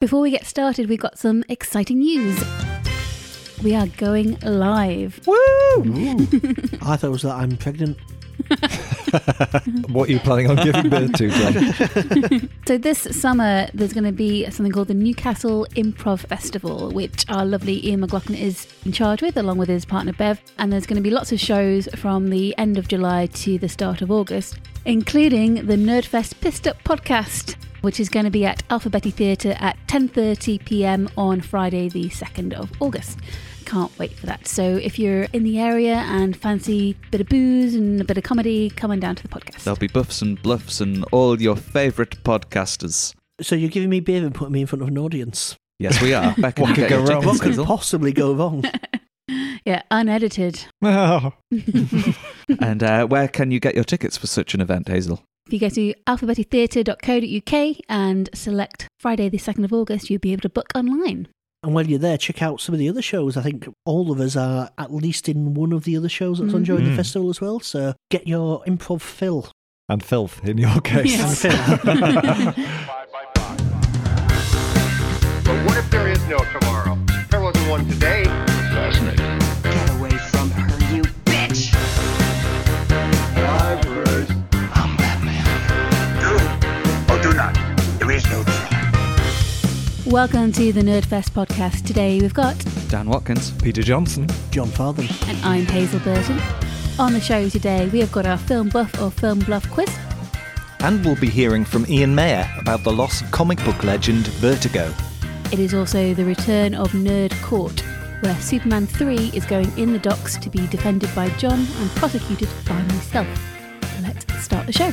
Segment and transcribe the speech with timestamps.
[0.00, 2.42] Before we get started, we've got some exciting news.
[3.62, 5.20] We are going live.
[5.26, 5.36] Woo!
[5.36, 7.98] I thought it was that I'm pregnant.
[9.90, 12.48] what are you planning on giving birth to, Jon?
[12.66, 17.44] So, this summer, there's going to be something called the Newcastle Improv Festival, which our
[17.44, 20.40] lovely Ian McLaughlin is in charge with, along with his partner Bev.
[20.56, 23.68] And there's going to be lots of shows from the end of July to the
[23.68, 28.66] start of August, including the Nerdfest Pissed Up podcast, which is going to be at
[28.68, 31.08] Alphabetti Theatre at 10:30 p.m.
[31.16, 33.18] on Friday, the 2nd of August.
[33.64, 34.46] Can't wait for that.
[34.46, 38.18] So, if you're in the area and fancy a bit of booze and a bit
[38.18, 39.64] of comedy, come on down to the podcast.
[39.64, 43.14] There'll be buffs and bluffs and all your favourite podcasters.
[43.40, 45.56] So you're giving me beer and putting me in front of an audience.
[45.78, 46.34] Yes, we are.
[46.36, 47.24] Beck, What could go wrong?
[47.24, 48.64] What could possibly go wrong?
[49.64, 50.64] Yeah, unedited.
[50.82, 55.22] And uh, where can you get your tickets for such an event, Hazel?
[55.50, 60.42] If you go to alphabetitheatre.co.uk and select Friday the 2nd of August, you'll be able
[60.42, 61.26] to book online.
[61.64, 63.36] And while you're there, check out some of the other shows.
[63.36, 66.54] I think all of us are at least in one of the other shows that's
[66.54, 66.96] on during the Mhm.
[66.96, 67.58] festival as well.
[67.58, 69.50] So get your improv fill.
[69.88, 71.18] and filth in your case.
[71.18, 71.42] Yes.
[75.44, 76.96] But what if there is no tomorrow?
[77.28, 78.22] There wasn't one today.
[90.06, 91.84] Welcome to the Nerdfest podcast.
[91.84, 92.56] Today we've got,
[92.88, 93.50] Dan Watkins.
[93.62, 94.28] Peter Johnson.
[94.50, 95.06] Jon Fartham.
[95.28, 96.40] and I'm Hazel Burton.
[96.98, 99.88] On the show today, we have got our film buff or film bluff quiz.
[100.80, 104.92] And we'll be hearing from Ian Mayor about the loss of comic book legend Vertigo.
[105.52, 107.80] It is also the return of Nerd Court,
[108.20, 112.48] where Superman 3 is going in the docks to be defended by Jon and prosecuted
[112.68, 113.26] by myself.
[114.02, 114.92] Let's start the show.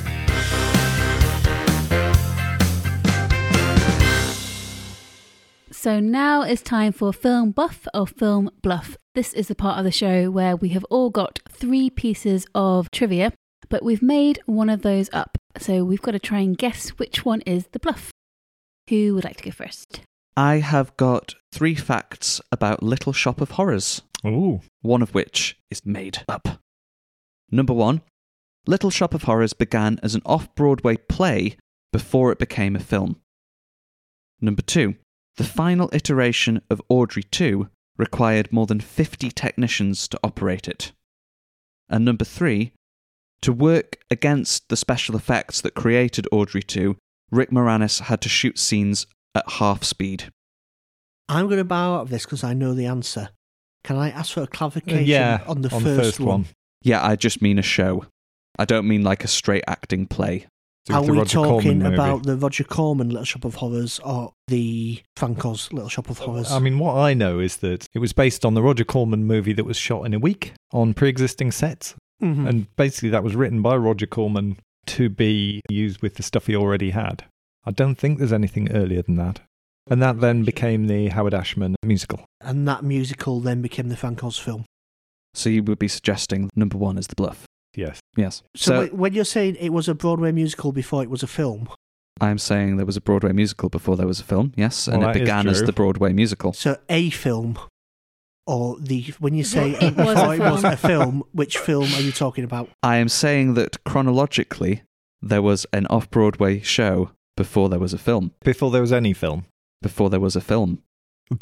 [5.88, 8.98] So now it's time for film buff or film bluff.
[9.16, 12.92] This is the part of the show where we have all got three pieces of
[12.92, 13.32] trivia,
[13.70, 15.38] but we've made one of those up.
[15.58, 18.12] So we've got to try and guess which one is the bluff.
[18.90, 20.02] Who would like to go first?
[20.36, 24.60] I have got three facts about Little Shop of Horrors, Ooh.
[24.82, 26.60] one of which is made up.
[27.50, 28.02] Number one
[28.66, 31.56] Little Shop of Horrors began as an off Broadway play
[31.94, 33.22] before it became a film.
[34.42, 34.96] Number two
[35.38, 40.92] The final iteration of Audrey 2 required more than 50 technicians to operate it.
[41.90, 42.74] And number three,
[43.42, 46.98] to work against the special effects that created Audrey 2,
[47.32, 49.06] Rick Moranis had to shoot scenes
[49.36, 50.32] at half speed.
[51.30, 53.30] I'm going to bow out of this because I know the answer.
[53.84, 56.46] Can I ask for a clarification yeah, on the on first, the first one.
[56.82, 58.06] Yeah, I just mean a show.
[58.58, 60.48] I don't mean like a straight acting play.
[60.88, 64.00] So Are the we Roger talking Corman about the Roger Corman Little Shop of Horrors
[64.06, 66.50] or the Frank Oz Little Shop of Horrors?
[66.50, 69.52] I mean, what I know is that it was based on the Roger Corman movie
[69.52, 72.48] that was shot in a week on pre-existing sets, Mhm.
[72.48, 76.56] and basically that was written by Roger Corman to be used with the stuff he
[76.56, 77.26] already had.
[77.66, 79.42] I don't think there's anything earlier than that.
[79.90, 82.24] And that then became the Howard Ashman musical.
[82.40, 84.64] and that musical then became the Frank Oz film.
[85.34, 87.46] So you would be suggesting number one is the bluff.
[87.78, 88.00] Yes.
[88.18, 88.42] Yes.
[88.56, 91.28] So, So, wait, when you're saying it was a Broadway musical before it was a
[91.28, 91.70] film,
[92.20, 94.52] I'm saying there was a Broadway musical before there was a film.
[94.58, 96.52] Yes, and Well, it began as the Broadway musical.
[96.54, 97.60] so a film,
[98.48, 102.02] or the when you say It was before it was a film, which film are
[102.02, 102.70] you talking about?
[102.82, 104.82] I am saying that chronologically
[105.22, 108.32] there was an off-Broadway show before there was a film.
[108.44, 109.46] Before there was any film.
[109.84, 110.82] Before there was a film.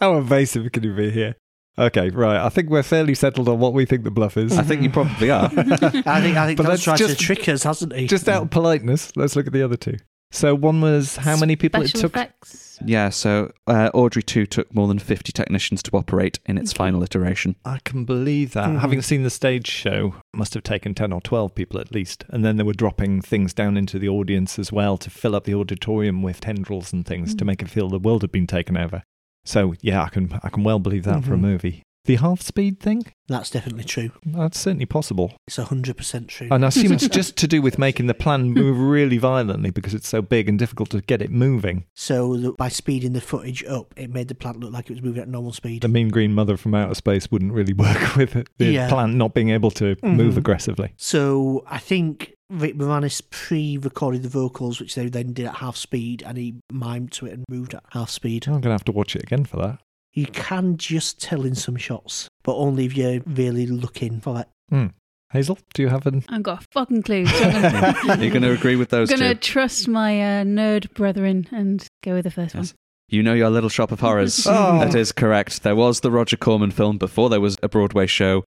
[0.00, 1.36] How evasive can you be here?
[1.78, 2.38] Okay, right.
[2.44, 4.56] I think we're fairly settled on what we think the bluff is.
[4.58, 5.44] I think you probably are.
[5.56, 8.06] I think I think But that's let's tried to just- trick us, hasn't he?
[8.06, 9.96] Just out of politeness, let's look at the other two.
[10.32, 12.16] So one was how many people Special it took?
[12.16, 12.78] effects.
[12.84, 17.02] yeah, so uh, Audrey 2 took more than 50 technicians to operate in its final
[17.02, 17.54] iteration.
[17.64, 18.68] I can believe that.
[18.68, 18.80] Mhm.
[18.80, 22.24] Having seen the stage show, it must have taken 10 or 12 people at least.
[22.28, 25.44] And then they were dropping things down into the audience as well to fill up
[25.44, 28.76] the auditorium with tendrils and things to make it feel the world had been taken
[28.76, 29.04] over.
[29.46, 31.40] So, yeah, I can I can well believe that for a Mhm.
[31.40, 31.82] movie.
[32.04, 33.02] The half speed thing?
[33.26, 34.10] That's definitely true.
[34.24, 35.34] That's certainly possible.
[35.48, 36.46] It's hundred percent true.
[36.52, 39.92] And I assume it's just to do with making the plan move really violently because
[39.92, 41.84] it's so big and difficult to get it moving.
[41.96, 45.02] so that by speeding the footage up, it made the plant look like it was
[45.02, 45.82] moving at normal speed.
[45.82, 48.48] The mean green mother from outer space wouldn't really work with it.
[48.58, 48.88] the Yeah.
[48.88, 50.38] plant not being able to move Mhm.
[50.38, 50.92] aggressively.
[50.96, 56.22] So I think Rick Moranis pre-recorded the vocals, which they then did at half speed,
[56.26, 58.46] and he mimed to it and moved at half speed.
[58.46, 59.78] I'm going to have to watch it again for that.
[60.12, 64.48] You can just tell in some shots, but only if you're really looking for it.
[64.70, 64.86] Hmm.
[65.32, 66.24] Hazel, do you have an?
[66.28, 67.26] I've got a fucking clue.
[67.26, 69.40] So gonna, You're going to agree with those I'm gonna two.
[69.40, 72.74] trust my uh, nerd brethren and go with the first Yes.
[73.08, 74.46] You know your Little Shop of Horrors.
[74.50, 74.78] Oh.
[74.78, 75.62] That is correct.
[75.62, 78.44] There was the Roger Corman film before there was a Broadway show.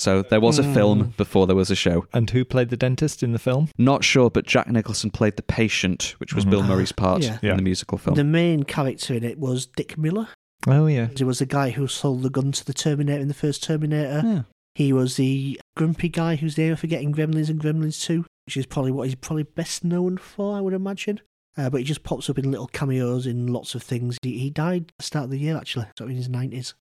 [0.00, 0.74] So there was a Mm.
[0.74, 2.06] film before there was a show.
[2.12, 3.68] And who played the dentist in the film?
[3.76, 6.50] Not sure, but Jack Nicholson played the patient, which was Mhm.
[6.50, 7.38] Bill Murray's part Yeah.
[7.42, 7.50] Yeah.
[7.52, 8.14] in the musical film.
[8.16, 10.28] The main character in it was Dick Miller.
[10.66, 11.08] Oh yeah.
[11.16, 14.22] He was the guy who sold the gun to the Terminator in the first Terminator.
[14.24, 14.42] Yeah.
[14.74, 18.66] He was the grumpy guy who's there for getting Gremlins and Gremlins 2, which is
[18.66, 21.20] probably what he's probably best known for, I would imagine.
[21.58, 24.16] Uh, but he just pops up in little cameos in lots of things.
[24.22, 26.74] He, he died at the start of the year, actually, so in his 90s.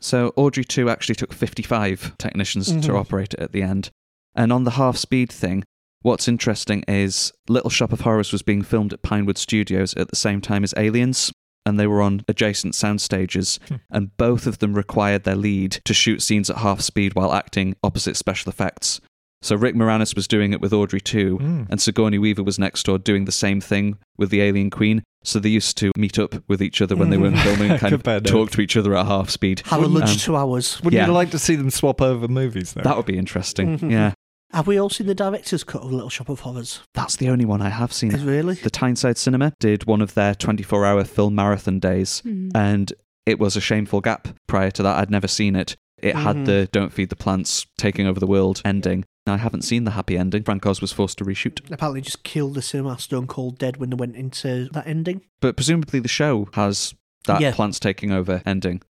[0.00, 2.98] So Audrey 2 actually took 55 technicians to Mhm.
[2.98, 3.90] operate it at the end.
[4.34, 5.64] And on the half speed thing,
[6.02, 10.16] what's interesting is Little Shop of Horrors was being filmed at Pinewood Studios at the
[10.16, 11.32] same time as Aliens,
[11.64, 13.74] and they were on adjacent sound stages, Hmm.
[13.90, 17.74] and both of them required their lead to shoot scenes at half speed while acting
[17.82, 19.00] opposite special effects.
[19.42, 21.66] So Rick Moranis was doing it with Audrey 2, Mm.
[21.70, 25.02] and Sigourney Weaver was next door doing the same thing with the Alien Queen.
[25.26, 27.92] So they used to meet up with each other when they weren't filming and kind
[27.92, 28.30] of Compare notes.
[28.30, 29.62] talk to each other at half speed.
[29.66, 30.76] Have a lunch Um, two hours.
[30.82, 31.06] Wouldn't Yeah.
[31.08, 32.82] you like to see them swap over movies though?
[32.82, 33.78] That would be interesting.
[33.78, 33.90] Mhm.
[33.90, 34.12] Yeah.
[34.52, 36.80] Have we all seen the director's cut of Little Shop of Horrors?
[36.94, 38.14] That's the only one I have seen.
[38.14, 38.54] Is really?
[38.54, 42.52] The Tyneside Cinema did one of their 24 hour film marathon days, one.
[42.54, 42.92] and
[43.26, 44.28] it was a shameful gap.
[44.46, 45.74] Prior to that, I'd never seen it.
[46.02, 46.46] It had Mhm.
[46.46, 49.04] the Don't Feed the Plants taking over the world ending.
[49.26, 50.44] Now, I haven't seen the happy ending.
[50.44, 51.60] Frank Oz was forced to reshoot.
[51.72, 55.22] Apparently, just killed the cinema Stone Cold Dead when they went into that ending.
[55.40, 56.94] But presumably the show has
[57.24, 57.52] that Yeah.
[57.54, 58.82] plants taking over ending.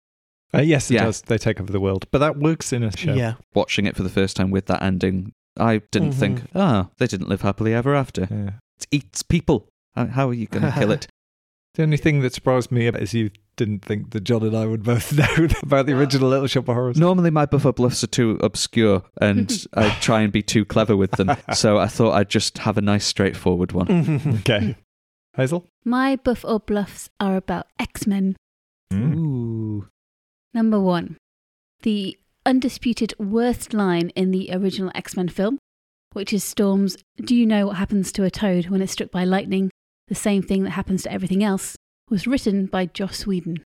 [0.55, 1.05] Uh, yes, it Yeah.
[1.05, 1.23] does.
[1.23, 3.15] They take over the world, but that works in a show.
[3.15, 3.35] Yeah.
[3.55, 6.15] Watching it for the first time with that ending, I didn't Mhm.
[6.15, 8.29] think, ah, they didn't live happily ever after.
[8.31, 8.51] Yeah.
[8.81, 9.69] It eats people.
[9.95, 11.07] How, how are you going to kill it?
[11.75, 14.83] The only thing that surprised me is you didn't think that Jon and I would
[14.83, 16.99] both know about the original Little Shop of Horrors.
[16.99, 21.13] Normally, my buffer bluffs are too obscure, and I try and be too clever with
[21.13, 21.31] them.
[21.55, 23.87] So I thought I'd just have a nice, straightforward one.
[24.41, 24.77] Okay.
[25.37, 25.67] Hazel?
[25.85, 28.37] My buff or bluffs are about X Men.
[28.93, 29.17] Mm.
[29.17, 29.89] Ooh.
[30.55, 31.17] Number one,
[31.83, 35.59] the undisputed worst line in the original X Men film,
[36.13, 39.25] which is Storm's Do you know what happens to a toad when it's struck by
[39.25, 39.71] lightning?
[40.09, 41.77] The same thing that happens to everything else,
[42.11, 43.65] was written by Joss Whedon.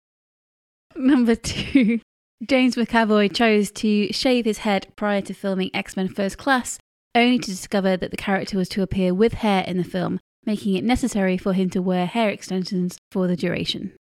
[0.96, 2.00] Number two,
[2.48, 6.78] James McAvoy chose to shave his head prior to filming X Men First Class,
[7.16, 10.76] only to discover that the character was to appear with hair in the film, making
[10.76, 13.94] it necessary for him to wear hair extensions for the duration.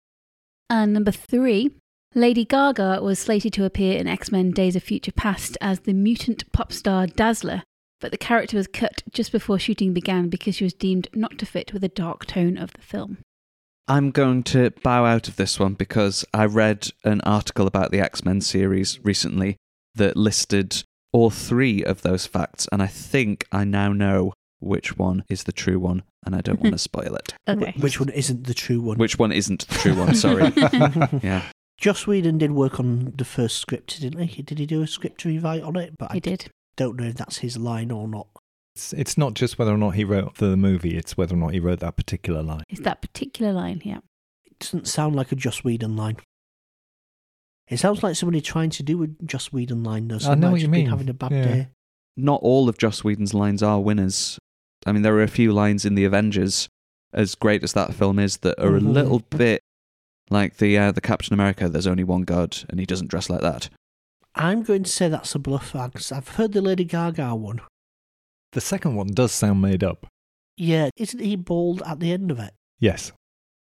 [0.69, 1.71] And number three,
[2.15, 5.93] Lady Gaga was slated to appear in X Men Days of Future Past as the
[5.93, 7.63] mutant pop star Dazzler,
[8.01, 11.45] but the character was cut just before shooting began because she was deemed not to
[11.45, 13.19] fit with the dark tone of the film.
[13.87, 17.99] I'm going to bow out of this one because I read an article about the
[17.99, 19.57] X Men series recently
[19.95, 25.23] that listed all three of those facts, and I think I now know which one
[25.29, 27.33] is the true one, and I don't want to spoil it.
[27.47, 27.73] Okay.
[27.79, 28.97] Which one isn't the true one?
[28.97, 30.15] Which one isn't the true one?
[30.15, 30.51] Sorry.
[31.21, 31.43] yeah.
[31.77, 34.41] Joss Whedon did work on the first script, didn't he?
[34.41, 35.97] Did he do a script rewrite on it?
[35.99, 36.49] But I He did.
[36.77, 38.27] don't know if that's his line or not.
[38.75, 41.53] It's, it's not just whether or not he wrote the movie, it's whether or not
[41.53, 42.63] he wrote that particular line.
[42.69, 43.99] It's that particular line, yeah.
[44.45, 46.17] It doesn't sound like a Joss Whedon line.
[47.67, 50.17] It sounds like somebody trying to do a Joss Whedon line, though.
[50.27, 50.89] I know what just you been mean.
[50.89, 51.43] Having a bad Yeah.
[51.43, 51.67] day.
[52.17, 54.37] Not all of Joss Whedon's lines are winners.
[54.85, 56.67] I mean, there are a few lines in The Avengers,
[57.13, 58.91] as great as that film is, that are a Mhm.
[58.93, 59.61] little bit
[60.29, 61.69] like the uh, the Captain America.
[61.69, 63.69] There's only one God, and he doesn't dress like that.
[64.35, 67.61] I'm going to say that's a bluff because I've heard the Lady Gaga one.
[68.53, 70.07] The second one does sound made up.
[70.57, 72.53] Yeah, isn't he bald at the end of it?
[72.79, 73.11] Yes.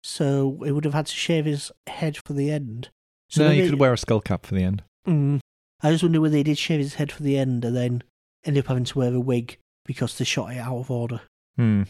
[0.04, 2.90] So he would have had to shave his head for the end.
[3.30, 4.84] So no, maybe- you could wear a skull cap for the end.
[5.08, 5.40] Mm.
[5.82, 8.04] I just wonder whether he did shave his head for the end and then
[8.46, 11.22] ended up having to wear a wig because they shot it out of order.
[11.56, 11.84] Hmm.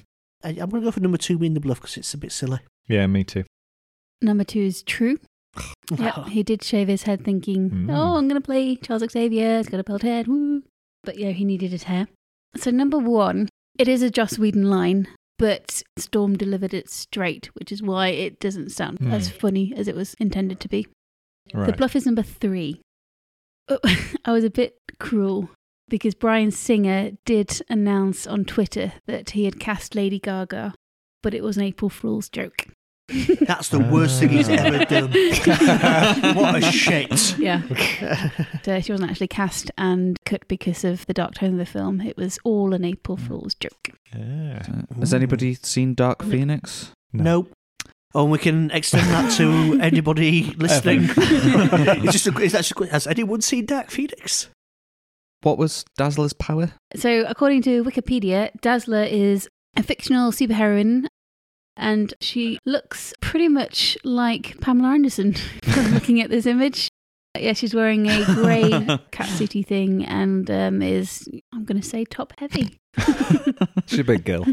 [0.43, 2.31] I, I'm going to go for number two being the bluff because it's a bit
[2.31, 2.59] silly.
[2.87, 3.43] Yeah, me too.
[4.21, 5.19] Number two is true.
[5.97, 7.89] Yep, he did shave his head thinking, Mm.
[7.89, 10.61] oh, I'm going to play Charles Xavier, he's got a bald head, woo.
[11.03, 12.07] But yeah, he needed his hair.
[12.55, 17.71] So number one, it is a Joss Whedon line, but Storm delivered it straight, which
[17.71, 19.11] is why it doesn't sound Hmm.
[19.11, 20.87] as funny as it was intended to be.
[21.53, 22.81] The bluff is number three.
[23.69, 23.79] Oh,
[24.25, 25.49] I was a bit cruel
[25.87, 30.73] because Bryan Singer did announce on Twitter that he had cast Lady Gaga,
[31.23, 32.67] but it was an April Fool's joke.
[33.09, 35.11] That's the worst thing he's ever done.
[36.35, 37.37] what a shit.
[37.37, 37.61] yeah.
[38.63, 42.01] So she wasn't actually cast and cut because of the dark tone of the film.
[42.01, 43.91] It was all an April Fool's joke.
[44.13, 44.61] Yeah.
[44.67, 46.91] Uh, Has anybody seen Dark Phoenix?
[47.13, 47.51] Nope.
[48.13, 51.03] Oh, and we can extend that to anybody listening.
[51.17, 54.49] it's just a, it's actually, has anyone seen Dark Phoenix?
[55.41, 56.71] What was Dazzler's power?
[56.95, 61.05] So, according to Wikipedia, Dazzler is a fictional superheroine
[61.77, 65.35] and she looks pretty much like Pamela Anderson
[65.93, 66.89] looking at this image.
[67.37, 68.63] Yeah, she's wearing a grey
[69.11, 72.79] catsuity thing and um, is, I'm going to say, top heavy.
[73.85, 74.43] She's a big girl.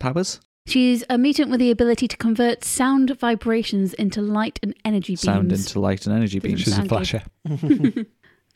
[0.00, 0.40] Powers?
[0.66, 5.20] She's a mutant with the ability to convert sound vibrations into light and energy beams.
[5.22, 6.60] Sound into light and energy beams.
[6.62, 7.22] She's a flasher.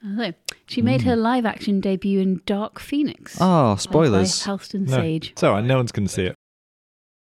[0.04, 0.32] Although,
[0.66, 1.08] she made Hmm.
[1.10, 3.38] her live action debut in Dark Phoenix.
[3.40, 4.44] Oh, spoilers.
[4.44, 5.30] By Halston No, Sage.
[5.30, 5.64] it's all right.
[5.64, 6.34] No one's going to see it.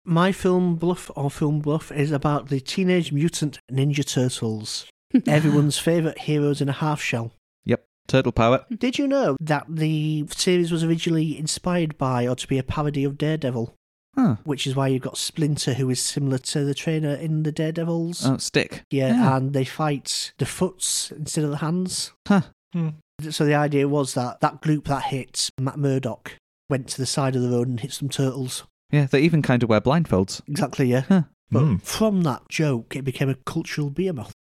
[0.04, 4.86] My film bluff or film bluff is about the Teenage Mutant Ninja Turtles,
[5.26, 7.32] everyone's favourite heroes in a half shell.
[7.64, 7.84] Yep.
[8.08, 8.64] Turtle power.
[8.76, 13.04] Did you know that the series was originally inspired by or to be a parody
[13.04, 13.74] of Daredevil?
[14.16, 14.36] Huh.
[14.44, 18.26] Which is why you've got Splinter, who is similar to the trainer in the Daredevils.
[18.26, 18.82] Oh, stick.
[18.90, 19.36] yeah, yeah.
[19.36, 22.12] and they fight the foots instead of the hands.
[22.28, 22.42] Huh.
[22.72, 22.88] Hmm.
[23.30, 26.34] So the idea was that that group that hit Matt Murdock
[26.68, 28.64] went to the side of the road and hit some turtles.
[28.92, 30.42] Yeah, they even kind of wear blindfolds.
[30.46, 31.00] Exactly, yeah.
[31.08, 31.22] Huh.
[31.50, 31.82] But Mm.
[31.82, 34.32] from that joke, it became a cultural behemoth.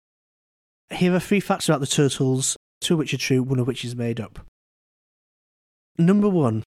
[0.92, 3.84] Here are three facts about the turtles, two of which are true, one of which
[3.84, 4.44] is made up.
[5.98, 6.64] Number one,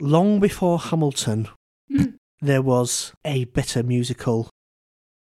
[0.00, 1.48] long before Hamilton,
[1.90, 2.16] Mm.
[2.40, 4.48] there was a better musical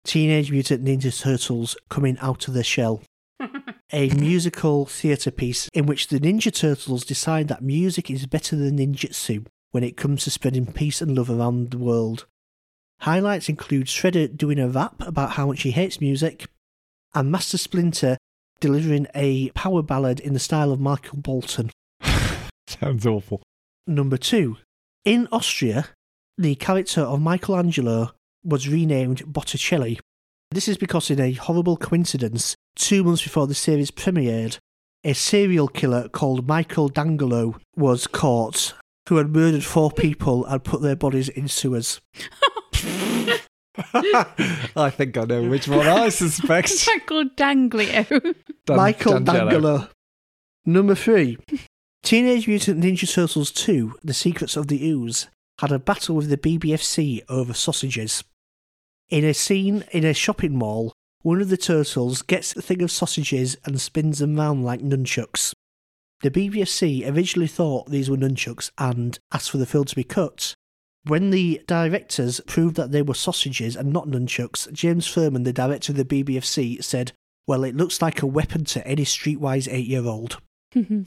[0.04, 3.02] Teenage Mutant Ninja Turtles coming out of the shell.
[3.92, 8.76] a musical theatre piece in which the Ninja Turtles decide that music is better than
[8.78, 12.26] ninjutsu when it comes to spreading peace and love around the world.
[13.00, 16.46] Highlights include Shredder doing a rap about how much he hates music,
[17.12, 18.16] and Master Splinter
[18.60, 21.72] delivering a power ballad in the style of Michael Bolton.
[22.68, 23.42] Sounds awful.
[23.84, 24.58] Number two,
[25.04, 25.88] in Austria,
[26.38, 28.12] the character of Michelangelo
[28.44, 29.98] was renamed Botticelli.
[30.52, 34.58] This is because, in a horrible coincidence, two months before the series premiered,
[35.02, 38.72] a serial killer called Michael D'Angelo was caught,
[39.08, 42.00] who had murdered four people and put their bodies in sewers.
[43.76, 46.86] I think I know which one I suspect.
[46.86, 48.34] Michael Danglio.
[48.66, 49.50] Dan- Michael D'Angelo.
[49.50, 49.88] D'Angelo.
[50.66, 51.36] Number three,
[52.02, 55.28] Teenage Mutant Ninja Turtles 2 The Secrets of the Ooze
[55.60, 58.24] had a battle with the BBFC over sausages.
[59.10, 60.92] In a scene in a shopping mall,
[61.22, 65.52] one of the turtles gets a thing of sausages and spins them round like nunchucks.
[66.24, 70.54] The BBC originally thought these were nunchucks and asked for the film to be cut.
[71.06, 75.92] When the directors proved that they were sausages and not nunchucks, James Ferman, the director
[75.92, 77.12] of the BBFC, said,
[77.46, 80.38] Well, it looks like a weapon to any streetwise eight year old.
[80.74, 81.02] Mm-hmm.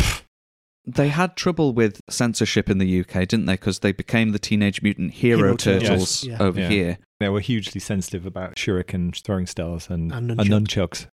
[0.86, 3.54] They had trouble with censorship in the UK, didn't they?
[3.56, 6.38] Because they became the Teenage Mutant Hero, Hero Turtles Turtles, yeah.
[6.40, 6.70] over Yeah.
[6.70, 6.98] here.
[7.20, 11.08] They were hugely sensitive about shuriken throwing stars and, And and, nunchucks.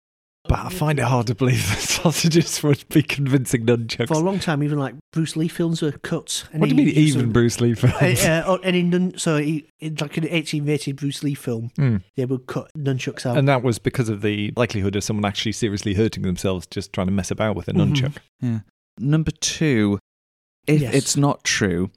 [0.51, 4.09] But I find it hard to believe that sausages would be convincing nunchucks.
[4.09, 6.45] For a long time, even like Bruce Lee films were cut.
[6.51, 7.95] what do you mean, even of- Bruce Lee films?
[8.25, 11.97] Uh, uh, or any nun- so he, in like an 1880 Bruce Lee film, Hmm.
[12.17, 13.37] they would cut nunchucks out.
[13.37, 17.07] And that was because of the likelihood of someone actually seriously hurting themselves just trying
[17.07, 17.93] to mess about with a Mhm.
[17.95, 18.17] nunchuck.
[18.41, 18.59] Yeah.
[18.99, 19.99] Number two,
[20.67, 20.93] if Yes.
[20.93, 21.91] it's not true,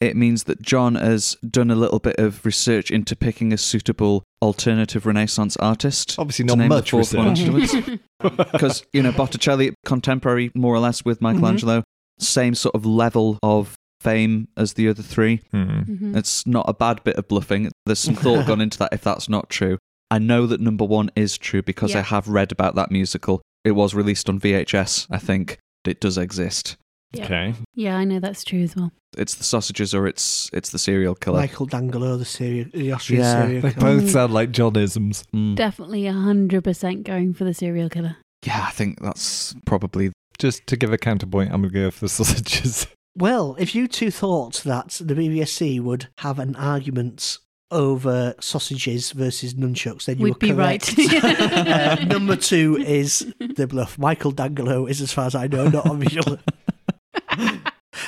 [0.00, 4.24] it means that John has done a little bit of research into picking a suitable
[4.42, 6.16] alternative Renaissance artist.
[6.18, 8.00] Obviously, not much research.
[8.20, 11.82] Because, you know, Botticelli, contemporary more or less with Michelangelo,
[12.18, 15.40] same sort of level of fame as the other three.
[15.52, 15.80] Hmm.
[15.80, 16.16] Mhm.
[16.16, 17.70] It's not a bad bit of bluffing.
[17.86, 19.78] There's some thought gone into that if that's not true.
[20.10, 23.40] I know that number one is true because I have read about that musical.
[23.64, 25.58] It was released on VHS, I think.
[25.84, 26.76] It does exist.
[27.12, 27.24] Yeah.
[27.24, 27.54] Okay.
[27.74, 28.92] Yeah, I know that's true as well.
[29.18, 31.40] It's the sausages or it's it's the serial killer.
[31.40, 34.00] Michael D'Angelo, the, serial, the Austrian Yeah, serial They killer.
[34.00, 35.24] both sound like Johnisms.
[35.34, 35.56] Mm.
[35.56, 38.16] Definitely 100% going for the serial killer.
[38.46, 42.00] Yeah, I think that's probably Just to give a counterpoint, I'm going to go for
[42.04, 42.86] the sausages.
[43.16, 47.38] Well, if you two thought that the BBFC would have an argument
[47.72, 50.96] over sausages versus nunchucks, then you We'd were be correct.
[50.96, 51.24] right.
[52.00, 53.98] uh, number two is the bluff.
[53.98, 56.38] Michael D'Angelo is, as far as I know, not a real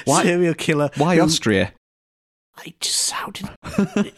[0.05, 0.91] Why- serial killer.
[0.97, 1.73] why who- Austria.
[2.67, 3.49] It just sounded.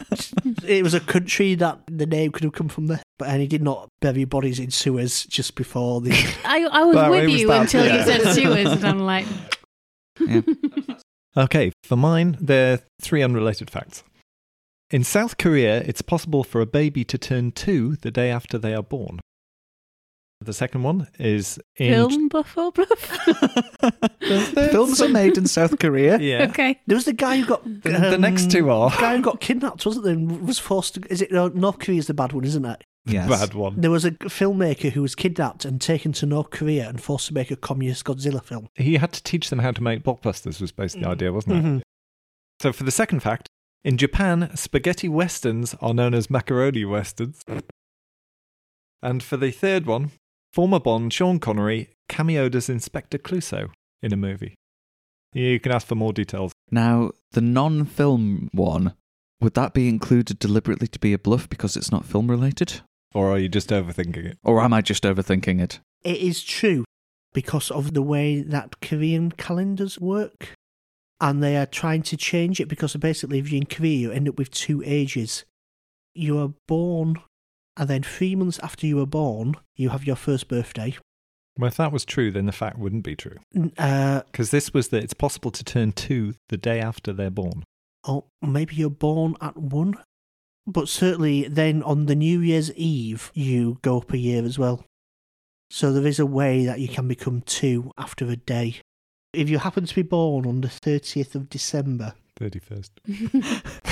[0.67, 3.47] it was a country that the name could have come from there, but and he
[3.47, 6.11] did not bury bodies in sewers just before the.
[6.45, 7.95] I, I was That with way was you that, until yeah.
[7.97, 9.25] you said sewers, and I'm like,
[10.19, 10.41] Yeah.
[11.37, 14.03] Okay, for mine, there are three unrelated facts.
[14.91, 18.73] In South Korea, it's possible for a baby to turn two the day after they
[18.75, 19.19] are born.
[20.41, 21.93] The second one is in.
[21.93, 22.89] film buff or bluff?
[24.71, 26.19] Films are made in South Korea.
[26.25, 26.47] Yeah.
[26.49, 26.79] okay.
[26.87, 27.63] There was the guy who got.
[27.63, 28.89] The, the next two are.
[28.91, 30.13] The guy who got kidnapped, wasn't there?
[30.13, 31.01] and Was forced to.
[31.09, 32.83] Is it no, North is the bad one, isn't it?
[33.05, 33.29] Yes.
[33.29, 33.79] Bad one.
[33.79, 37.33] There was a filmmaker who was kidnapped and taken to North Korea and forced to
[37.33, 38.67] make a communist Godzilla film.
[38.75, 41.63] He had to teach them how to make blockbusters, was basically the idea, wasn't it?
[41.63, 41.81] Mhm.
[42.61, 43.47] So, for the second fact,
[43.83, 47.41] in Japan, spaghetti westerns are known as macaroni westerns.
[49.03, 50.11] And for the third one,
[50.55, 53.71] former Bond Sean Connery cameoed as Inspector Clouseau
[54.01, 54.55] in a movie.
[55.33, 56.53] You can ask for more details.
[56.71, 58.93] Now, the non film one,
[59.41, 62.81] would that be included deliberately to be a bluff because it's not film related?
[63.13, 64.37] Or are you just overthinking it?
[64.43, 65.81] Or am I just overthinking it?
[66.05, 66.85] It is true
[67.33, 70.53] because of the way that Korean calendars work.
[71.19, 74.29] And they are trying to change it because basically, if you're in Korea, you end
[74.29, 75.43] up with two ages.
[76.13, 77.17] You are born,
[77.77, 80.95] and then three months after you were born, you have your first birthday.
[81.57, 83.37] Well, if that was true, then the fact wouldn't be true.
[83.55, 87.29] N- Uh, Because this was that it's possible to turn two the day after they're
[87.29, 87.63] born.
[88.07, 89.95] or maybe you're born at one.
[90.67, 94.83] But certainly, then on the New Year's Eve, you go up a year as well.
[95.69, 98.75] So there is a way that you can become two after a day.
[99.33, 102.89] If you happen to be born on the 30th of December, 31st.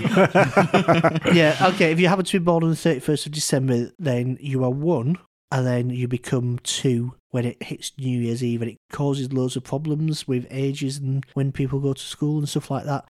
[1.34, 1.92] yeah, okay.
[1.92, 5.18] If you happen to be born on the 31st of December, then you are one,
[5.50, 9.56] and then you become two when it hits New Year's Eve, and it causes loads
[9.56, 13.04] of problems with ages and when people go to school and stuff like that.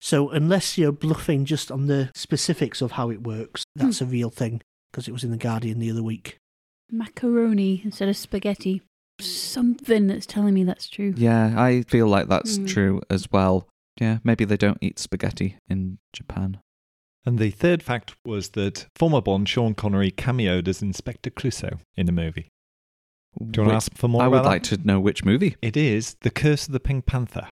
[0.00, 4.30] So, unless you're bluffing just on the specifics of how it works, that's a real
[4.30, 6.38] thing, because it was in The Guardian the other week.
[6.90, 8.82] Macaroni instead of spaghetti.
[9.20, 11.12] Something that's telling me that's true.
[11.16, 12.66] Yeah, I feel like that's Hmm.
[12.66, 13.66] true as well.
[14.00, 16.60] Yeah, maybe they don't eat spaghetti in Japan.
[17.26, 22.08] And the third fact was that former Bond Sean Connery cameoed as Inspector Clouseau in
[22.08, 22.48] a movie.
[23.38, 24.46] Do you want to ask for more I would that?
[24.46, 25.56] like to know which movie.
[25.60, 27.48] It is The Curse of the Pink Panther,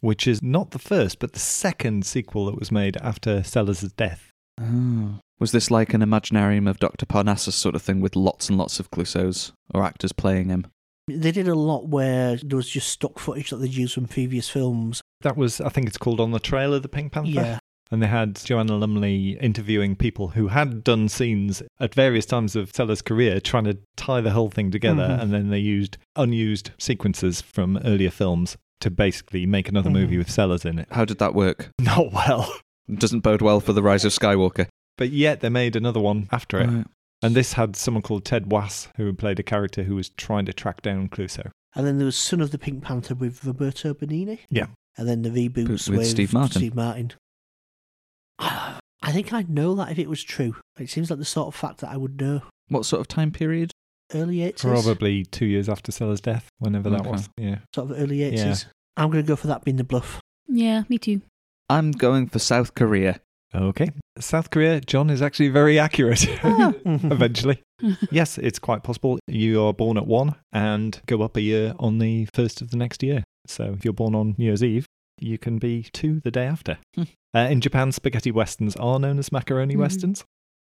[0.00, 4.30] which is not the first, but the second sequel that was made after Sellers' death.
[4.60, 5.18] Oh.
[5.38, 7.04] Was this like an Imaginarium of Dr.
[7.04, 10.66] Parnassus sort of thing with lots and lots of Clouseaus or actors playing him?
[11.08, 14.48] They did a lot where there was just stock footage that they'd used from previous
[14.48, 15.00] films.
[15.20, 17.30] That was, I think it's called On the Trail of the Pink Panther.
[17.30, 17.58] Yeah.
[17.92, 22.74] And they had Joanna Lumley interviewing people who had done scenes at various times of
[22.74, 25.06] Sellers' career, trying to tie the whole thing together.
[25.06, 25.22] Mhm.
[25.22, 30.18] And then they used unused sequences from earlier films to basically make another movie Mhm.
[30.18, 30.88] with Sellers in it.
[30.90, 31.70] How did that work?
[31.80, 32.52] Not well.
[32.92, 34.66] Doesn't bode well for the rise of Skywalker.
[34.98, 36.66] But yet they made another one after it.
[36.66, 36.86] Right.
[37.22, 40.52] And this had someone called Ted Wass, who played a character who was trying to
[40.52, 41.50] track down Clouseau.
[41.74, 44.40] And then there was Son of the Pink Panther with Roberto Benigni.
[44.50, 44.66] Yeah.
[44.98, 46.60] And then the reboots With with, Steve Martin.
[46.60, 47.12] Steve Martin.
[48.38, 50.56] I think I'd know that if it was true.
[50.78, 52.42] It seems like the sort of fact that I would know.
[52.68, 53.72] What sort of time period?
[54.14, 54.60] Early 80s?
[54.60, 57.10] Probably two years after Sellers' death, whenever that Okay.
[57.10, 57.28] was.
[57.36, 57.58] Yeah.
[57.74, 58.34] Sort of early 80s.
[58.36, 58.56] Yeah.
[58.96, 60.20] I'm going to go for that being the bluff.
[60.48, 61.22] Yeah, me too.
[61.68, 63.20] I'm going for South Korea.
[63.54, 63.90] Okay.
[64.18, 66.26] South Korea, Jon is actually very accurate.
[66.42, 66.72] Ah.
[66.84, 67.62] Eventually.
[68.10, 69.18] yes, it's quite possible.
[69.26, 72.76] You are born at one and go up a year on the first of the
[72.76, 73.22] next year.
[73.46, 74.86] So if you're born on New Year's Eve,
[75.20, 76.78] you can be two the day after.
[76.94, 77.02] Hmm.
[77.34, 79.80] Uh, in Japan, spaghetti westerns are known as macaroni Mhm.
[79.80, 80.24] westerns.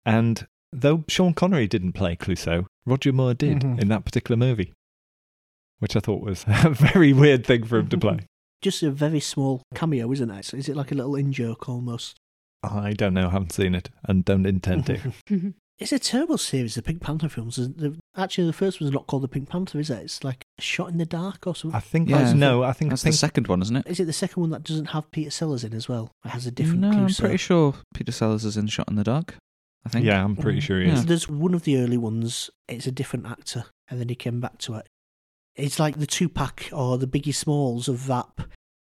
[0.06, 3.82] And though Sean Connery didn't play Clouseau, Roger Moore did Mhm.
[3.82, 4.74] in that particular movie,
[5.80, 8.20] which I thought was a very weird thing for him to play.
[8.62, 10.54] Just a very small cameo, isn't it?
[10.54, 12.18] Is it like a little in joke almost?
[12.64, 15.14] I don't know, haven't seen it, and don't intend to.
[15.80, 17.58] It's a terrible series, the Pink Panther films.
[17.58, 20.02] The- the- Actually, the first one's not called the Pink Panther, is it?
[20.02, 21.78] It's like shot in the dark or something.
[21.78, 22.18] I think Yeah.
[22.18, 22.64] that's no.
[22.64, 23.86] I think That's I think the second one, isn't it?
[23.86, 26.10] Is it the second one that doesn't have Peter Sellers in as well?
[26.26, 27.20] It has a different no, I'm Clouseau.
[27.20, 29.36] pretty sure Peter Sellers is in Shot in the Dark.
[29.86, 30.04] I think.
[30.04, 30.94] yeah, I'm pretty sure he Yeah.
[30.96, 31.06] is.
[31.06, 34.58] There's one of the early ones, it's a different actor, and then he came back
[34.62, 34.88] to it.
[35.56, 38.42] It's like the Tupac or the Biggie Smalls of rap.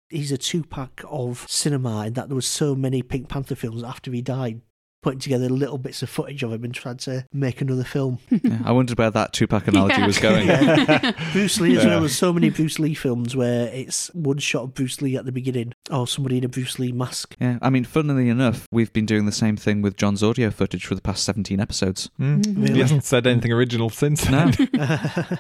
[0.10, 3.84] He's a two pack of cinema, in that there was so many Pink Panther films
[3.84, 4.62] after he died,
[5.02, 8.20] putting together little bits of footage of him and trying to make another film.
[8.44, 10.06] Yeah, I wondered where that Tupac analogy Yeah.
[10.06, 10.48] was going.
[11.34, 11.90] Bruce Lee as Yeah.
[11.92, 12.00] well.
[12.02, 15.32] There's so many Bruce Lee films where it's one shot of Bruce Lee at the
[15.32, 17.36] beginning, or somebody in a Bruce Lee mask.
[17.42, 20.86] Yeah, I mean, funnily enough, we've been doing the same thing with Jon's audio footage
[20.86, 22.10] for the past 17 episodes.
[22.20, 22.46] Mm.
[22.62, 22.74] Really?
[22.76, 24.30] He hasn't said anything original since.
[24.30, 24.52] No.
[24.52, 25.40] then.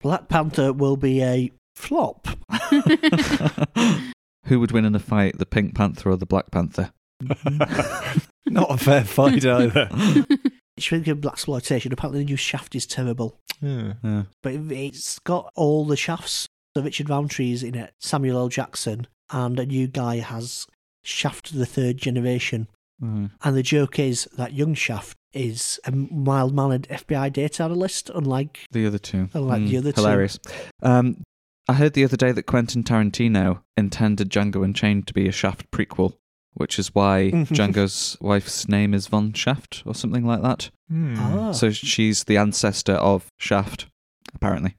[0.00, 2.26] Black Panther will be a flop.
[4.46, 6.90] Who would win in a fight, the Pink Panther or the Black Panther?
[8.46, 9.88] Not a fair fight either.
[10.78, 13.38] Speaking of black exploitation, apparently the new Shaft is terrible.
[13.60, 13.94] Yeah.
[14.04, 14.22] Yeah.
[14.42, 16.46] but it's got all the shafts.
[16.76, 18.48] So Richard Roundtree is in it, Samuel L.
[18.48, 20.66] Jackson, and a new guy has
[21.04, 22.68] Shaft the third generation.
[23.02, 23.30] Mm.
[23.42, 28.60] And the joke is that young Shaft is a mild mannered FBI data analyst, unlike
[28.70, 29.28] The other two.
[29.34, 30.00] I like the Mm, other two.
[30.00, 30.38] Hilarious.
[30.82, 31.22] Um,
[31.68, 35.70] I heard the other day that Quentin Tarantino intended Django Unchained to be a Shaft
[35.70, 36.14] prequel,
[36.54, 37.30] which is why.
[37.34, 40.70] Django's wife's name is Von Shaft or something like that.
[40.88, 41.14] Hmm.
[41.18, 41.52] Ah.
[41.52, 43.86] So she's the ancestor of Shaft,
[44.34, 44.78] apparently.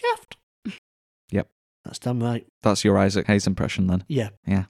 [0.00, 0.36] Shaft.
[1.30, 1.48] Yep.
[1.84, 2.46] That's damn right.
[2.62, 4.04] That's your Isaac Hayes impression then.
[4.08, 4.30] Yeah.
[4.46, 4.64] Yeah.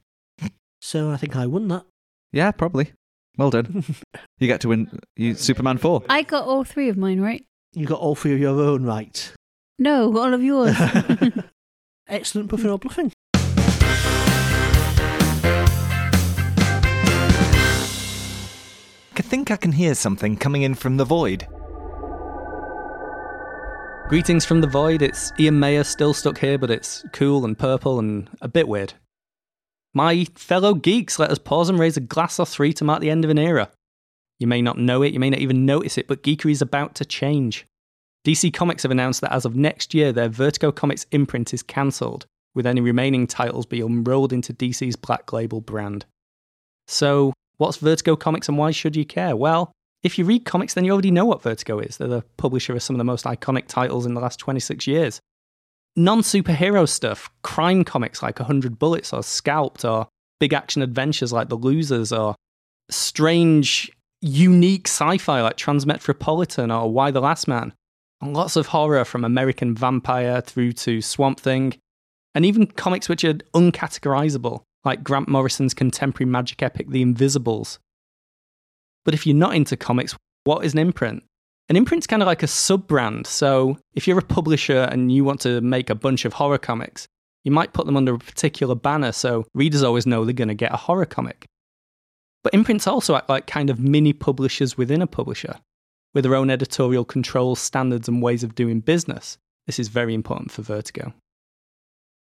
[0.80, 1.84] So I think I won that.
[2.32, 2.92] Yeah, probably.
[3.36, 3.84] Well done.
[4.38, 6.02] you get to win you, Superman 4.
[6.08, 7.44] I got all three of mine right.
[7.74, 9.32] You got all three of your own right.
[9.78, 10.74] No, all of yours.
[12.08, 13.12] Excellent buffing or bluffing.
[19.16, 21.46] I think I can hear something coming in from the void.
[24.08, 25.02] Greetings from the void.
[25.02, 28.94] It's Ian Mayor still stuck here, but it's cool and purple and a bit weird.
[29.94, 33.10] My fellow geeks, let us pause and raise a glass or three to mark the
[33.10, 33.70] end of an era.
[34.40, 36.94] You may not know it, you may not even notice it, but geekery is about
[36.96, 37.66] to change.
[38.28, 42.26] DC Comics have announced that as of next year, their Vertigo Comics imprint is cancelled,
[42.54, 46.04] with any remaining titles being rolled into DC's Black Label brand.
[46.86, 49.34] So, what's Vertigo Comics and why should you care?
[49.34, 51.96] Well, if you read comics, then you already know what Vertigo is.
[51.96, 55.22] They're the publisher of some of the most iconic titles in the last 26 years.
[55.96, 60.06] Non superhero stuff, crime comics like 100 Bullets or Scalped, or
[60.38, 62.34] big action adventures like The Losers, or
[62.90, 67.72] strange, unique sci fi like Transmetropolitan or Y the Last Man.
[68.20, 71.74] Lots of horror from American Vampire through to Swamp Thing,
[72.34, 77.78] and even comics which are uncategorizable, like Grant Morrison's contemporary magic epic The Invisibles.
[79.04, 81.22] But if you're not into comics, what is an imprint?
[81.68, 83.26] An imprint's kind of like a sub brand.
[83.26, 87.06] So if you're a publisher and you want to make a bunch of horror comics,
[87.44, 90.54] you might put them under a particular banner so readers always know they're going to
[90.54, 91.46] get a horror comic.
[92.42, 95.56] But imprints also act like kind of mini publishers within a publisher,
[96.18, 99.38] with their own editorial controls, standards, and ways of doing business.
[99.66, 101.12] This is very important for Vertigo.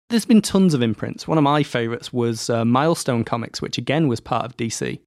[0.09, 1.25] There's been tons of imprints.
[1.25, 4.99] One of my favourites was uh, Milestone Comics, which again was part of DC.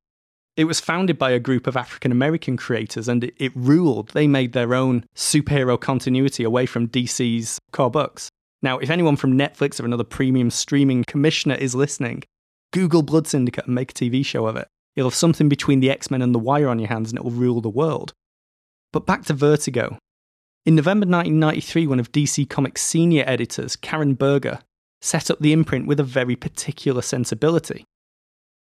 [0.56, 4.12] It was founded by a group of African American creators and it, it ruled.
[4.14, 8.30] They made their own superhero continuity away from DC's core books.
[8.62, 12.22] Now, if anyone from Netflix or another premium streaming commissioner is listening,
[12.72, 14.68] Google Blood Syndicate and make a TV show of it.
[14.96, 17.24] You'll have something between the X Men and The Wire on your hands and it
[17.24, 18.14] will rule the world.
[18.92, 19.98] But back to Vertigo.
[20.66, 24.60] In November 1993, one of DC Comics' senior editors, Karen Berger,
[25.00, 27.84] set up the imprint with a very particular sensibility.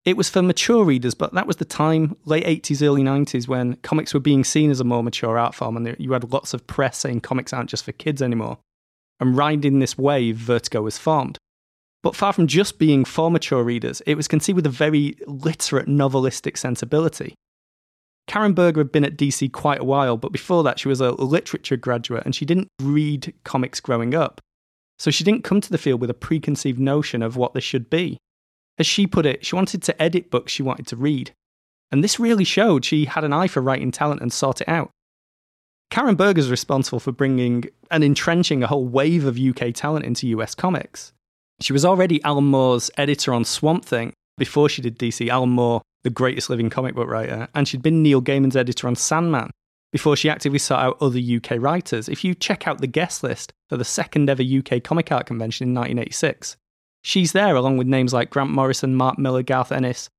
[0.03, 3.77] It was for mature readers, but that was the time, late 80s, early 90s, when
[3.77, 6.67] comics were being seen as a more mature art form, and you had lots of
[6.67, 8.59] press saying comics aren't just for kids anymore.
[9.19, 11.37] And riding this wave, Vertigo was formed.
[12.03, 15.87] But far from just being for mature readers, it was conceived with a very literate,
[15.87, 17.33] novelistic sensibility.
[18.27, 21.11] Karen Berger had been at DC quite a while, but before that, she was a
[21.11, 24.41] literature graduate and she didn't read comics growing up.
[24.97, 27.89] So she didn't come to the field with a preconceived notion of what this should
[27.89, 28.17] be.
[28.77, 31.31] As she put it, she wanted to edit books she wanted to read.
[31.91, 34.89] And this really showed she had an eye for writing talent and sought it out.
[35.91, 40.27] Karen Berger is responsible for bringing and entrenching a whole wave of UK talent into
[40.27, 41.13] US comics.
[41.61, 45.29] She was already Alan Moore's editor on Swamp Thing before she did DC.
[45.29, 48.95] Alan Moore, the greatest living comic book writer, and she'd been Neil Gaiman's editor on
[48.95, 49.49] Sandman
[49.91, 52.07] before she actively sought out other UK writers.
[52.07, 55.69] If you check out the guest list for the second ever UK Comic Art Convention
[55.69, 56.57] in 1986,
[57.01, 60.11] she's there along with names like Grant Morrison, Mark Millar, Garth Ennis,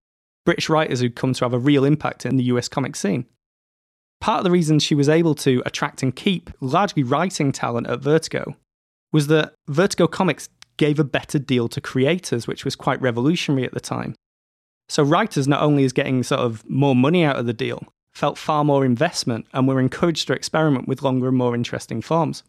[0.45, 3.25] British writers who'd come to have a real impact in the US comic scene.
[4.21, 8.01] Part of the reason she was able to attract and keep largely writing talent at
[8.01, 8.57] Vertigo
[9.13, 13.73] was that Vertigo Comics gave a better deal to creators, which was quite revolutionary at
[13.73, 14.17] the time.
[14.89, 17.83] So writers not only is getting sort of more money out of the deal,
[18.15, 22.43] felt far more investment and were encouraged to experiment with longer and more interesting forms.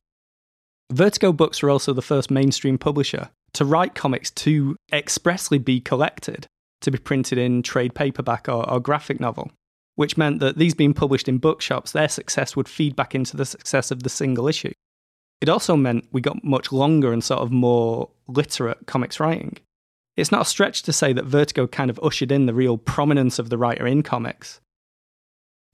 [0.91, 6.47] Vertigo Books were also the first mainstream publisher to write comics to expressly be collected,
[6.81, 9.51] to be printed in trade paperback or, or graphic novel,
[9.95, 13.45] which meant that these being published in bookshops, their success would feed back into the
[13.45, 14.71] success of the single issue.
[15.41, 19.57] It also meant we got much longer and sort of more literate comics writing.
[20.17, 23.37] It's not a stretch to say that Vertigo kind of ushered in the real prominence
[23.37, 24.59] of the writer in comics.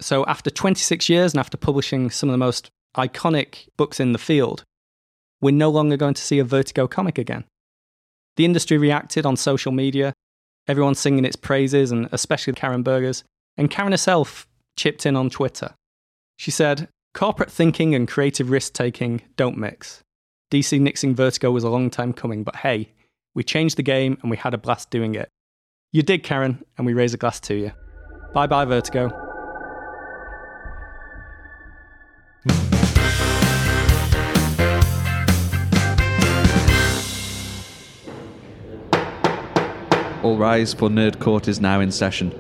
[0.02, 4.20] So, after 26 years and after publishing some of the most iconic books in the
[4.20, 4.64] field,
[5.42, 7.46] we're no longer going to see a Vertigo comic again.
[8.36, 10.14] The industry reacted on social media,
[10.68, 13.24] everyone singing its praises, and especially Karen Berger's.
[13.56, 15.74] And Karen herself chipped in on Twitter.
[16.38, 20.02] She said, Corporate thinking and creative risk taking don't mix.
[20.52, 22.90] DC nixing Vertigo was a long time coming, but hey,
[23.36, 25.30] we changed the game and we had a blast doing it.
[25.92, 27.72] You did, Karen, and we raise a glass to you.
[28.34, 29.10] Bye bye, Vertigo.
[40.24, 42.32] All rise, for Nerd Court is now in session.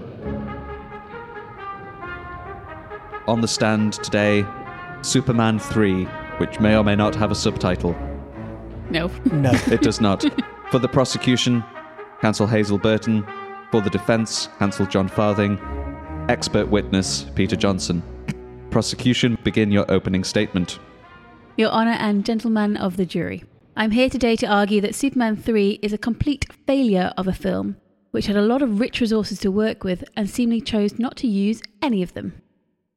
[3.27, 4.45] On the stand today,
[5.01, 6.05] Superman 3,
[6.37, 7.93] which may or may not have a subtitle.
[8.89, 9.11] No.
[9.31, 9.51] No.
[9.67, 10.23] It does not.
[10.73, 11.63] For the prosecution,
[12.19, 13.23] counsel Hazel Burton.
[13.69, 15.59] For the defense, counsel Jon Farthing.
[16.29, 18.01] Expert witness, Peter Johnson.
[18.71, 20.79] Prosecution, begin your opening statement.
[21.57, 23.43] Your Honour and Gentlemen of the jury,
[23.75, 27.77] I'm here today to argue that Superman 3 is a complete failure of a film,
[28.09, 31.27] which had a lot of rich resources to work with and seemingly chose not to
[31.27, 32.41] use any of them.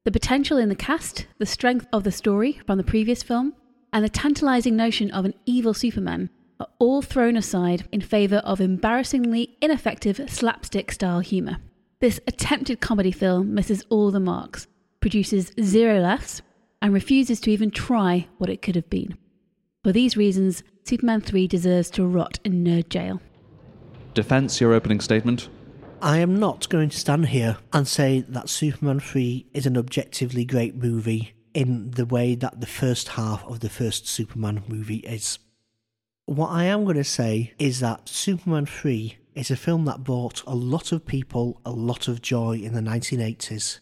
[0.04, 3.52] The potential in the cast, the strength of the story from the previous film,
[3.92, 8.60] and the tantalising notion of an evil Superman are all thrown aside in favour of
[8.60, 11.58] embarrassingly ineffective slapstick style humour.
[12.00, 14.66] This attempted comedy film misses all the marks,
[15.00, 16.42] produces zero laughs,
[16.82, 19.16] and refuses to even try what it could have been.
[19.82, 23.20] For these reasons, Superman 3 deserves to rot in nerd jail.
[24.14, 25.48] Defense, your opening statement.
[26.02, 30.44] I am not going to stand here and say that Superman 3 is an objectively
[30.44, 35.38] great movie in the way that the first half of the first Superman movie is.
[36.26, 40.42] What I am going to say is that Superman 3 is a film that brought
[40.44, 43.78] a lot of people a lot of joy in the 1980s.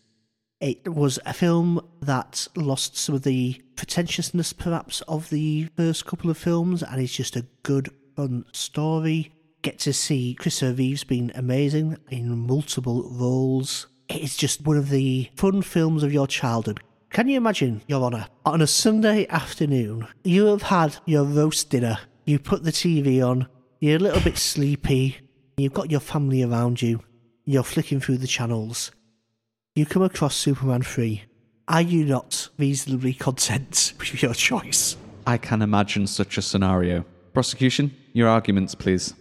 [0.61, 6.31] It was a film that lost some of the pretentiousness, perhaps, of the first couple
[6.31, 9.33] of films, and it's just a good, fun story.
[9.63, 13.87] Get to see Christopher Reeves being amazing in multiple roles.
[14.11, 16.81] It's just one of the fun films of your childhood.
[17.09, 22.01] Can you imagine, Your Honour, on a Sunday afternoon, you have had your roast dinner,
[22.25, 23.49] you put the TV on,
[23.81, 25.19] you're a little bit sleepy,
[25.57, 27.01] you've got your family around you,
[27.45, 28.91] you're flicking through the channels,
[29.75, 31.23] you come across Superman 3.
[31.67, 34.97] Are you not reasonably content with your choice?
[35.27, 37.05] I can imagine such a scenario.
[37.33, 39.15] Prosecution, your arguments, please.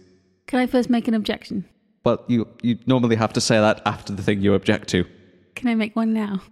[0.46, 1.64] Can I first make an objection?
[2.04, 5.06] Well, you, you normally have to say that after the thing you object to.
[5.54, 6.42] Can I make one now?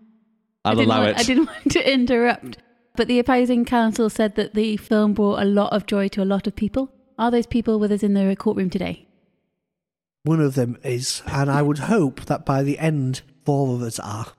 [0.64, 1.18] I I'll didn't allow want, it.
[1.18, 2.58] I didn't want to interrupt.
[2.94, 6.26] But the opposing counsel said that the film brought a lot of joy to a
[6.26, 6.92] lot of people.
[7.18, 9.06] Are those people with us in the courtroom today?
[10.24, 13.98] One of them is, and I would hope that by the end, four of us
[13.98, 14.32] are.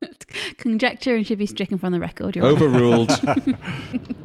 [0.56, 2.64] Conjecture and should be stricken from the record, Your Honour.
[2.64, 3.10] Overruled.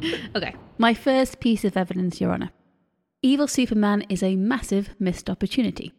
[0.36, 0.54] Okay.
[0.78, 2.50] My first piece of evidence, Your Honour.
[3.22, 5.92] Evil Superman is a massive missed opportunity.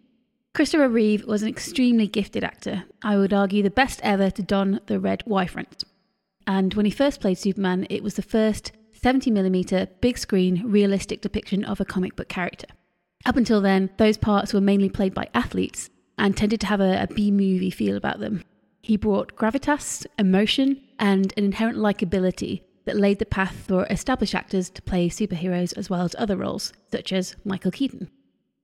[0.54, 2.86] Christopher Reeve was an extremely gifted actor.
[3.04, 5.84] I would argue the best ever to don the red Y front.
[6.48, 8.72] And when he first played Superman, it was the first
[9.02, 12.68] 70mm big screen realistic depiction of a comic book character.
[13.26, 17.04] Up until then, those parts were mainly played by athletes and tended to have a,
[17.04, 18.44] a B movie feel about them.
[18.82, 24.70] He brought gravitas, emotion, and an inherent likability that laid the path for established actors
[24.72, 28.10] to play superheroes as well as other roles, such as Michael Keaton.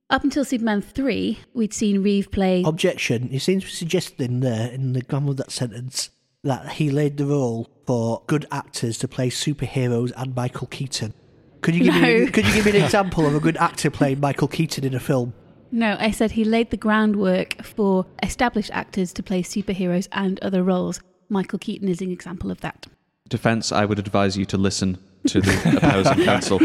[0.08, 2.62] Up until Superman 3, we'd seen Reeve play.
[2.64, 3.28] Objection.
[3.30, 6.10] You seem to be suggesting there in the grammar of that sentence
[6.46, 11.14] that he laid the role for good actors to play superheroes and Michael Keaton.
[11.60, 14.20] Could you give me could you give me an example of a good actor playing
[14.20, 15.34] Michael Keaton in a film?
[15.72, 20.62] No, I said he laid the groundwork for established actors to play superheroes and other
[20.62, 21.00] roles.
[21.28, 22.86] Michael Keaton is an example of that.
[23.28, 26.60] Defense, I would advise you to listen to the opposing counsel.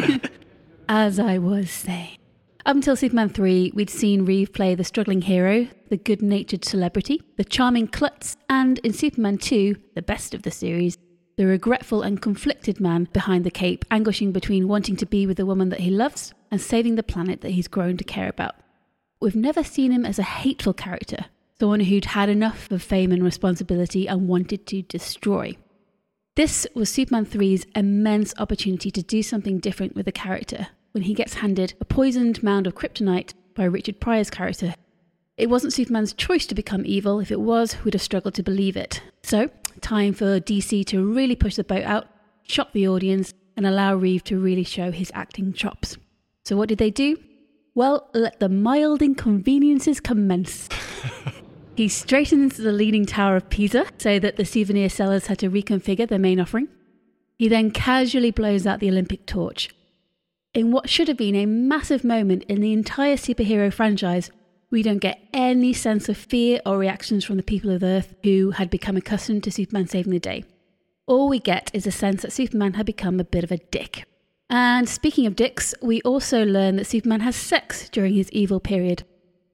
[0.88, 2.17] As I was saying.
[2.63, 7.24] Up until Superman 3, we'd seen Reeve play the struggling hero, the good natured celebrity,
[7.36, 10.95] the charming klutz, and in Superman 2, the best of the series,
[11.38, 15.45] the regretful and conflicted man behind the cape, anguishing between wanting to be with the
[15.45, 18.54] woman that he loves and saving the planet that he's grown to care about.
[19.19, 21.26] We've never seen him as a hateful character,
[21.60, 25.58] someone who'd had enough of fame and responsibility and wanted to destroy.
[26.36, 31.13] This was Superman 3's immense opportunity to do something different with the character when he
[31.13, 34.73] gets handed a poisoned mound of kryptonite by Richard Pryor's character.
[35.38, 37.19] It wasn't Superman's choice to become evil.
[37.19, 39.01] If it was, we'd have struggled to believe it.
[39.23, 39.49] So,
[39.82, 42.08] time for DC to really push the boat out,
[42.43, 45.97] shock the audience, and allow Reeve to really show his acting chops.
[46.45, 47.17] So, what did they do?
[47.73, 50.67] Well, let the mild inconveniences commence.
[51.75, 56.08] He straightens the Leaning Tower of Pisa so that the souvenir sellers had to reconfigure
[56.08, 56.67] their main offering.
[57.39, 59.69] He then casually blows out the Olympic torch.
[60.54, 64.32] In what should have been a massive moment in the entire superhero franchise,
[64.70, 68.52] we don't get any sense of fear or reactions from the people of Earth who
[68.52, 70.44] had become accustomed to Superman saving the day.
[71.06, 74.04] All we get is a sense that Superman had become a bit of a dick.
[74.50, 79.04] And speaking of dicks, we also learn that Superman has sex during his evil period,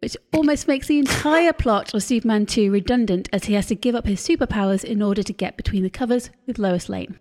[0.02, 3.94] which almost makes the entire plot of Superman 2 redundant as he has to give
[3.94, 7.20] up his superpowers in order to get between the covers with Lois Lane.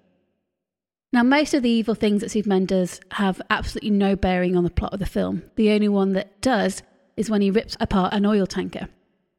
[1.16, 4.70] Now, most of the evil things that Superman does have absolutely no bearing on the
[4.70, 5.44] plot of the film.
[5.54, 6.82] The only one that does
[7.16, 8.88] is when he rips apart an oil tanker.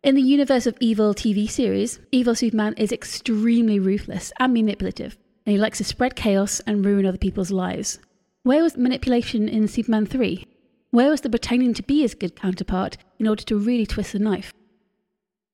[0.02, 5.52] In the universe of Evil TV series, Evil Superman is extremely ruthless and manipulative, and
[5.52, 8.00] he likes to spread chaos and ruin other people's lives.
[8.42, 10.48] Where was manipulation in Superman 3?
[10.90, 14.20] Where was the pretending to be his good counterpart in order to really twist the
[14.20, 14.52] knife?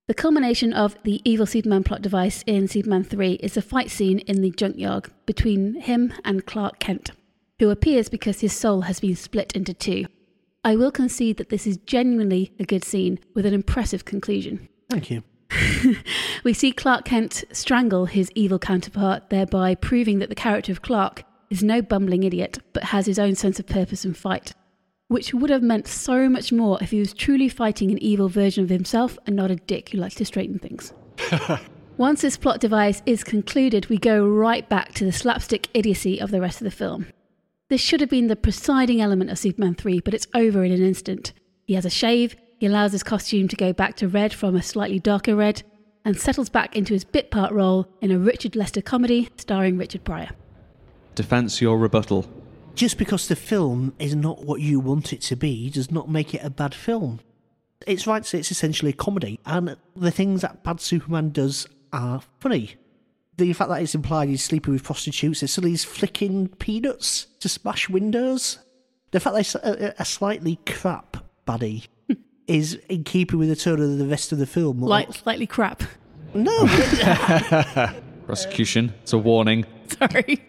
[0.07, 4.19] The culmination of the evil Superman plot device in Superman 3 is a fight scene
[4.19, 7.11] in the junkyard between him and Clark Kent,
[7.59, 10.05] who appears because his soul has been split into two.
[10.61, 14.67] I will concede that this is genuinely a good scene with an impressive conclusion.
[14.89, 15.23] Thank you.
[16.43, 21.23] We see Clark Kent strangle his evil counterpart, thereby proving that the character of Clark
[21.49, 24.53] is no bumbling idiot, but has his own sense of purpose and fight.
[25.13, 28.63] Which would have meant so much more if he was truly fighting an evil version
[28.63, 30.91] of himself and not a dick who likes to straighten things.
[31.97, 36.31] Once this plot device is concluded, we go right back to the slapstick idiocy of
[36.31, 37.05] the rest of the film.
[37.69, 40.81] This should have been the presiding element of Superman 3, but it's over in an
[40.81, 41.31] instant.
[41.67, 44.63] He has a shave, he allows his costume to go back to red from a
[44.63, 45.61] slightly darker red,
[46.03, 50.03] and settles back into his bit part role in a Richard Lester comedy starring Richard
[50.03, 50.31] Pryor.
[51.13, 52.27] Defense your rebuttal.
[52.75, 56.33] Just because the film is not what you want it to be does not make
[56.33, 57.19] it a bad film.
[57.85, 61.67] It's right to say it's essentially a comedy, and the things that Bad Superman does
[61.91, 62.75] are funny.
[63.37, 67.49] The fact that it's implied he's sleeping with prostitutes, it's suddenly he's flicking peanuts to
[67.49, 68.59] smash windows.
[69.11, 72.13] The fact that it's a, a slightly crap baddie hmm.
[72.47, 74.79] is in keeping with the tone of the rest of the film.
[74.79, 75.83] Like, slightly crap.
[76.33, 76.65] No,
[78.25, 78.93] Prosecution.
[79.03, 79.65] It's a warning.
[79.87, 80.41] Sorry.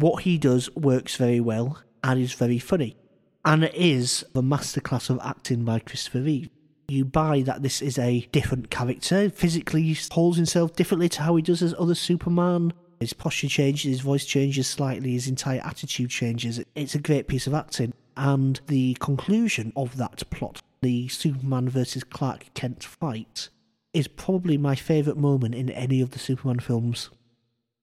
[0.00, 2.96] What he does works very well and is very funny.
[3.44, 6.50] And it is a masterclass of acting by Christopher Reeve.
[6.88, 9.30] You buy that this is a different character.
[9.30, 12.72] Physically, he holds himself differently to how he does as other Superman.
[12.98, 16.60] His posture changes, his voice changes slightly, his entire attitude changes.
[16.74, 17.94] It's a great piece of acting.
[18.16, 23.48] And the conclusion of that plot, the Superman versus Clark Kent fight,
[23.94, 27.10] is probably my favourite moment in any of the Superman films.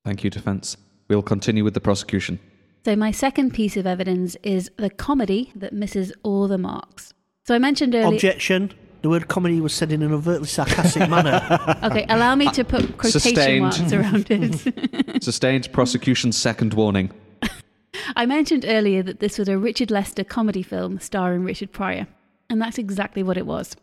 [0.06, 0.78] Thank you, defense.
[1.08, 2.40] We'll continue with the prosecution.
[2.86, 7.14] So, my second piece of evidence is the comedy that misses all the marks.
[7.44, 8.16] So, I mentioned earlier.
[8.16, 8.74] Objection.
[9.04, 11.42] The word comedy was said in an overtly sarcastic manner.
[11.84, 13.62] Okay, allow me to put uh, quotation Sustained.
[13.62, 15.24] marks around it.
[15.24, 17.12] Sustained prosecution's second warning.
[18.16, 22.08] I mentioned earlier that this was a Richard Lester comedy film starring Richard Pryor,
[22.50, 23.76] and that's exactly what it was.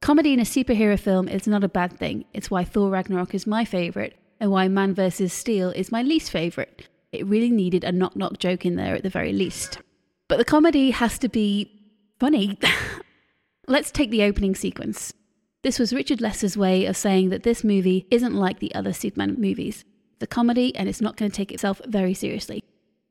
[0.00, 2.24] Comedy in a superhero film is not a bad thing.
[2.32, 6.30] It's why Thor Ragnarok is my favourite, and why Man of Steel is my least
[6.30, 6.88] favourite.
[7.12, 9.78] It really needed a knock knock joke in there at the very least.
[10.28, 11.70] But the comedy has to be
[12.18, 12.58] funny.
[13.68, 15.12] Let's take the opening sequence.
[15.62, 19.36] This was Richard Lester's way of saying that this movie isn't like the other Superman
[19.38, 19.84] movies.
[20.22, 22.62] A comedy and it's not going to take itself very seriously.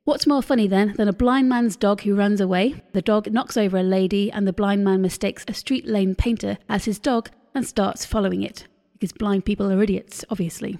[0.04, 2.82] What's more funny then than a blind man's dog who runs away?
[2.92, 6.58] The dog knocks over a lady, and the blind man mistakes a street lane painter
[6.68, 8.66] as his dog and starts following it.
[8.94, 10.78] Because blind people are idiots, obviously.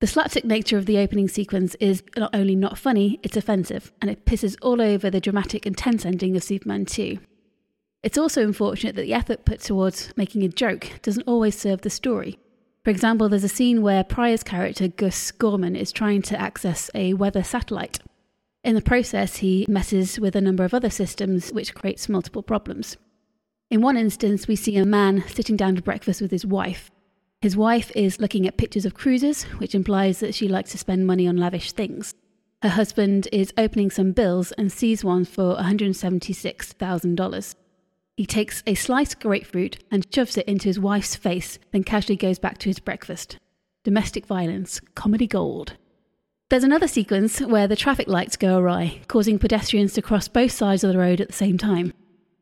[0.00, 4.10] The slapstick nature of the opening sequence is not only not funny, it's offensive, and
[4.10, 7.18] it pisses all over the dramatic and tense ending of Superman 2.
[8.02, 11.90] It's also unfortunate that the effort put towards making a joke doesn't always serve the
[11.90, 12.38] story.
[12.84, 17.14] For example, there's a scene where Pryor's character, Gus Gorman, is trying to access a
[17.14, 18.00] weather satellite.
[18.62, 22.98] In the process, he messes with a number of other systems, which creates multiple problems.
[23.70, 26.90] In one instance, we see a man sitting down to breakfast with his wife.
[27.44, 31.06] His wife is looking at pictures of cruises, which implies that she likes to spend
[31.06, 32.14] money on lavish things.
[32.62, 37.54] Her husband is opening some bills and sees one for $176,000.
[38.16, 42.38] He takes a sliced grapefruit and shoves it into his wife's face, then casually goes
[42.38, 43.36] back to his breakfast.
[43.82, 45.74] Domestic violence, comedy gold.
[46.48, 50.82] There's another sequence where the traffic lights go awry, causing pedestrians to cross both sides
[50.82, 51.92] of the road at the same time.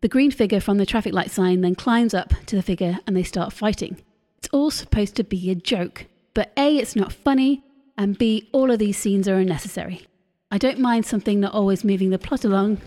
[0.00, 3.16] The green figure from the traffic light sign then climbs up to the figure and
[3.16, 4.00] they start fighting.
[4.42, 7.62] It's all supposed to be a joke, but A, it's not funny,
[7.96, 10.04] and B, all of these scenes are unnecessary.
[10.50, 12.78] I don't mind something not always moving the plot along.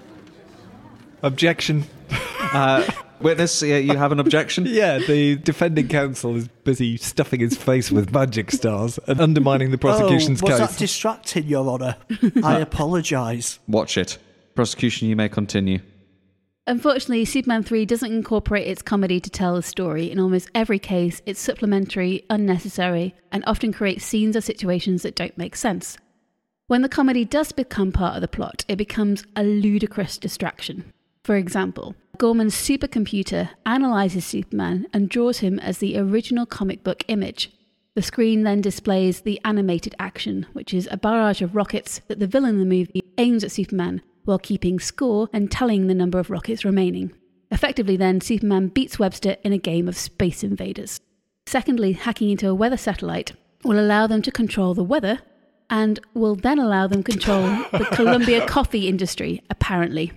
[1.21, 1.85] Objection.
[2.53, 2.87] Uh,
[3.19, 4.65] witness, uh, you have an objection?
[4.69, 9.79] Yeah, the defending counsel is busy stuffing his face with magic stars and undermining the
[9.79, 10.69] prosecution's oh, was case.
[10.69, 11.97] that distracting, Your Honour?
[12.43, 13.59] I apologise.
[13.67, 14.19] Watch it.
[14.53, 15.79] Prosecution, you may continue.
[16.67, 20.10] Unfortunately, Superman 3 doesn't incorporate its comedy to tell the story.
[20.10, 25.37] In almost every case, it's supplementary, unnecessary, and often creates scenes or situations that don't
[25.37, 25.98] make sense.
[26.65, 30.92] When the comedy does become part of the plot, it becomes a ludicrous distraction.
[31.23, 37.52] For example, Gorman's supercomputer analyzes Superman and draws him as the original comic book image.
[37.94, 42.27] The screen then displays the animated action, which is a barrage of rockets that the
[42.27, 46.30] villain in the movie aims at Superman while keeping score and telling the number of
[46.30, 47.13] rockets remaining.
[47.52, 51.00] Effectively, then, Superman beats Webster in a game of Space Invaders.
[51.46, 55.19] Secondly, hacking into a weather satellite will allow them to control the weather
[55.69, 60.12] and will then allow them control the Colombia coffee industry, apparently.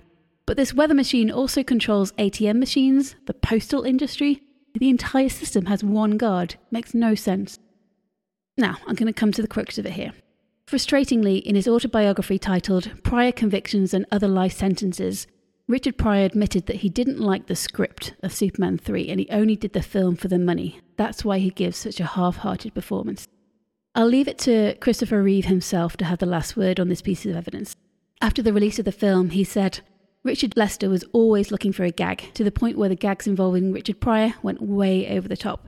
[0.47, 4.43] But this weather machine also controls ATM machines, the postal industry.
[4.75, 6.57] The entire system has one guard.
[6.71, 7.59] Makes no sense.
[8.57, 10.13] Now, I'm going to come to the crux of it here.
[10.69, 15.27] Frustratingly, in his autobiography titled Pryor Convictions and Other Life Sentences,
[15.66, 19.57] Richard Pryor admitted that he didn't like the script of Superman 3 and he only
[19.57, 20.83] did the film for the money.
[20.99, 23.27] That's why he gives such a half hearted performance.
[23.95, 27.25] I'll leave it to Christopher Reeve himself to have the last word on this piece
[27.25, 27.75] of evidence.
[28.21, 29.81] After the release of the film, he said,
[30.23, 33.73] Richard Lester was always looking for a gag, to the point where the gags involving
[33.73, 35.66] Richard Pryor went way over the top.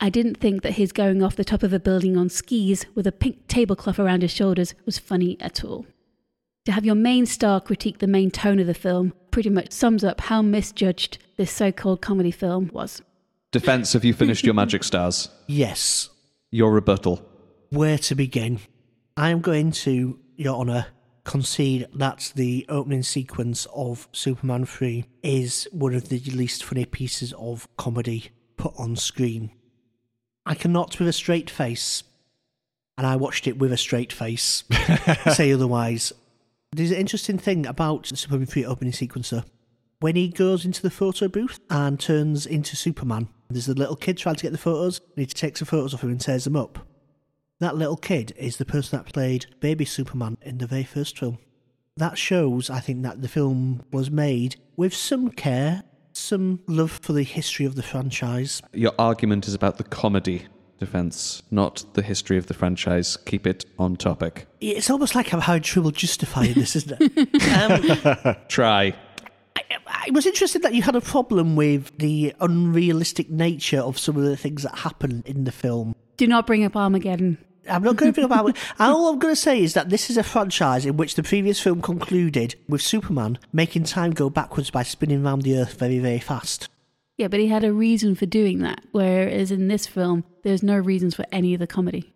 [0.00, 3.06] I didn't think that his going off the top of a building on skis with
[3.06, 5.86] a pink tablecloth around his shoulders was funny at all.
[6.66, 10.04] To have your main star critique the main tone of the film pretty much sums
[10.04, 13.02] up how misjudged this so called comedy film was.
[13.50, 15.30] Defense, have you finished your magic stars?
[15.46, 16.10] Yes.
[16.50, 17.26] Your rebuttal.
[17.70, 18.60] Where to begin?
[19.16, 20.86] I am going to, Your Honour,
[21.24, 27.32] concede that the opening sequence of Superman 3 is one of the least funny pieces
[27.32, 29.50] of comedy put on screen.
[30.48, 32.02] I cannot, with a straight face,
[32.96, 34.64] and I watched it with a straight face,
[35.32, 36.10] say otherwise.
[36.72, 39.44] There's an interesting thing about the Superman 3 opening sequence, though.
[40.00, 44.16] When he goes into the photo booth and turns into Superman, there's a little kid
[44.16, 46.56] trying to get the photos, and he takes the photos of him and tears them
[46.56, 46.78] up.
[47.60, 51.36] That little kid is the person that played Baby Superman in the very first film.
[51.98, 55.82] That shows, I think, that the film was made with some care,
[56.18, 58.62] some love for the history of the franchise.
[58.72, 60.46] Your argument is about the comedy
[60.78, 63.16] defense, not the history of the franchise.
[63.16, 64.46] Keep it on topic.
[64.60, 68.26] It's almost like I'm having trouble justifying this, isn't it?
[68.26, 68.94] um, Try.
[69.56, 74.16] I, I was interested that you had a problem with the unrealistic nature of some
[74.16, 75.94] of the things that happen in the film.
[76.16, 77.38] Do not bring up Armageddon.
[77.68, 78.56] I'm not going to think about it.
[78.78, 81.60] All I'm going to say is that this is a franchise in which the previous
[81.60, 86.18] film concluded with Superman making time go backwards by spinning around the Earth very, very
[86.18, 86.68] fast.
[87.16, 90.76] Yeah, but he had a reason for doing that, whereas in this film, there's no
[90.76, 92.12] reasons for any of the comedy.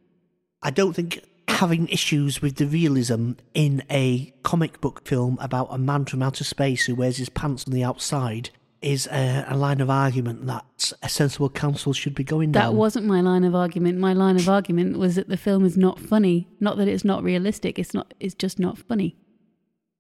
[0.63, 5.79] I don't think having issues with the realism in a comic book film about a
[5.79, 8.51] man from outer space who wears his pants on the outside
[8.83, 12.73] is a, a line of argument that a sensible council should be going down.
[12.73, 13.99] That wasn't my line of argument.
[13.99, 16.49] My line of argument was that the film is not funny.
[16.61, 17.79] Not that it's not realistic.
[17.79, 18.13] It's not.
[18.21, 19.17] It's just not funny.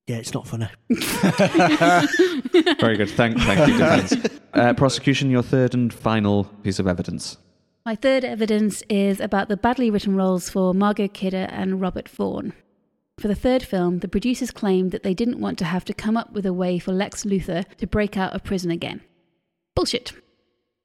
[0.07, 0.69] Yeah, it's not funny.
[2.81, 3.11] Very good.
[3.11, 4.17] Thank, thank you, defense.
[4.53, 7.39] Uh, prosecution, your third and final piece of evidence.
[7.87, 12.53] My third evidence is about the badly written roles for Margot Kidder and Robert Vaughn.
[13.23, 16.17] For the third film, the producers claimed that they didn't want to have to come
[16.17, 19.01] up with a way for Lex Luthor to break out of prison again.
[19.77, 20.13] Bullshit.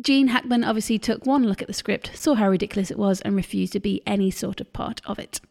[0.04, 3.36] Gene Hackman obviously took one look at the script, saw how ridiculous it was, and
[3.36, 5.42] refused to be any sort of part of it.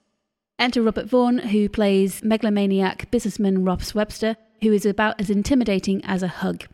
[0.61, 6.23] Enter Robert Vaughn, who plays megalomaniac businessman Ross Webster, who is about as intimidating as
[6.23, 6.67] a hug.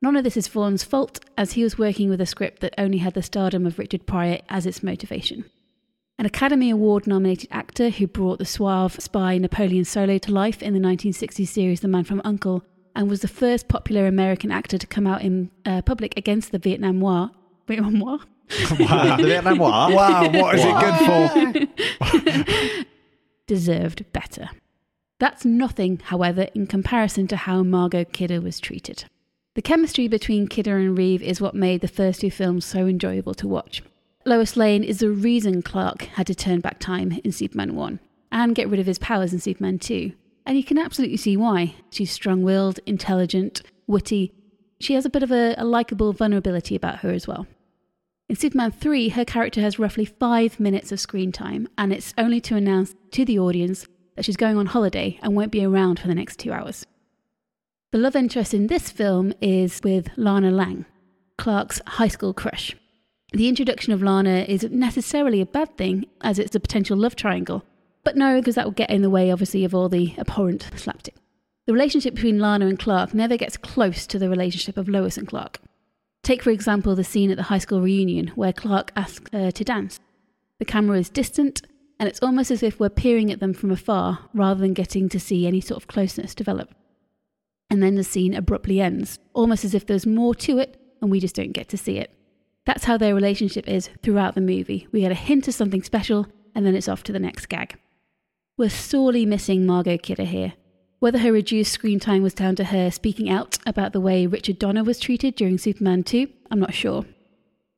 [0.00, 2.98] None of this is Vaughn's fault, as he was working with a script that only
[2.98, 5.46] had the stardom of Richard Pryor as its motivation.
[6.20, 10.74] An Academy Award nominated actor who brought the suave spy Napoleon Solo to life in
[10.74, 12.64] the 1960s series The Man from Uncle,
[12.96, 16.58] and was the first popular American actor to come out in uh, public against the
[16.58, 17.30] Vietnam War.
[17.68, 18.18] Vietnam War?
[18.80, 19.70] Wow, the Vietnam War.
[19.92, 21.68] Wow, what is it good
[22.18, 22.84] for?
[23.46, 24.48] deserved better.
[25.20, 29.04] That's nothing, however, in comparison to how Margot Kidder was treated.
[29.54, 33.34] The chemistry between Kidder and Reeve is what made the first two films so enjoyable
[33.34, 33.82] to watch.
[34.28, 37.98] Lois Lane is the reason Clark had to turn back time in Superman 1
[38.30, 40.12] and get rid of his powers in Superman 2.
[40.44, 41.76] And you can absolutely see why.
[41.88, 44.34] She's strong willed, intelligent, witty.
[44.80, 47.46] She has a bit of a, a likable vulnerability about her as well.
[48.28, 52.42] In Superman 3, her character has roughly five minutes of screen time, and it's only
[52.42, 56.06] to announce to the audience that she's going on holiday and won't be around for
[56.06, 56.84] the next two hours.
[57.92, 60.84] The love interest in this film is with Lana Lang,
[61.38, 62.76] Clark's high school crush.
[63.32, 67.62] The introduction of Lana isn't necessarily a bad thing, as it's a potential love triangle,
[68.02, 71.14] but no, because that would get in the way, obviously, of all the abhorrent slapstick.
[71.66, 75.28] The relationship between Lana and Clark never gets close to the relationship of Lois and
[75.28, 75.60] Clark.
[76.22, 79.64] Take, for example, the scene at the high school reunion where Clark asks her to
[79.64, 80.00] dance.
[80.58, 81.60] The camera is distant,
[82.00, 85.20] and it's almost as if we're peering at them from afar rather than getting to
[85.20, 86.74] see any sort of closeness develop.
[87.68, 91.20] And then the scene abruptly ends, almost as if there's more to it and we
[91.20, 92.10] just don't get to see it.
[92.68, 94.86] That's how their relationship is throughout the movie.
[94.92, 97.78] We get a hint of something special, and then it's off to the next gag.
[98.58, 100.52] We're sorely missing Margot Kidder here.
[100.98, 104.58] Whether her reduced screen time was down to her speaking out about the way Richard
[104.58, 107.06] Donner was treated during Superman 2, I'm not sure.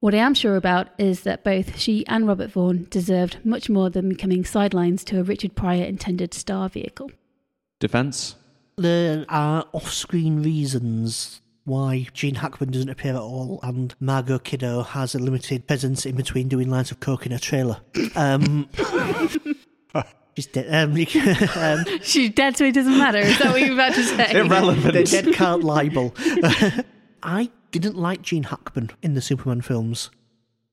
[0.01, 3.91] What I am sure about is that both she and Robert Vaughn deserved much more
[3.91, 7.12] than becoming sidelines to a Richard Pryor intended star vehicle.
[7.78, 8.34] Defense?
[8.76, 14.82] There are off screen reasons why Gene Hackman doesn't appear at all and Margot Kidder
[14.82, 17.80] has a limited presence in between doing lines of coke in a trailer.
[18.16, 18.68] Um,
[20.36, 20.66] she's dead.
[20.74, 21.06] Um, you
[21.56, 23.18] um, She's dead, so it doesn't matter.
[23.18, 24.38] Is that what you're about to say?
[24.38, 24.94] Irrelevant.
[24.94, 26.12] the dead can't libel.
[27.22, 30.10] I didn't like Gene Hackman in the Superman films.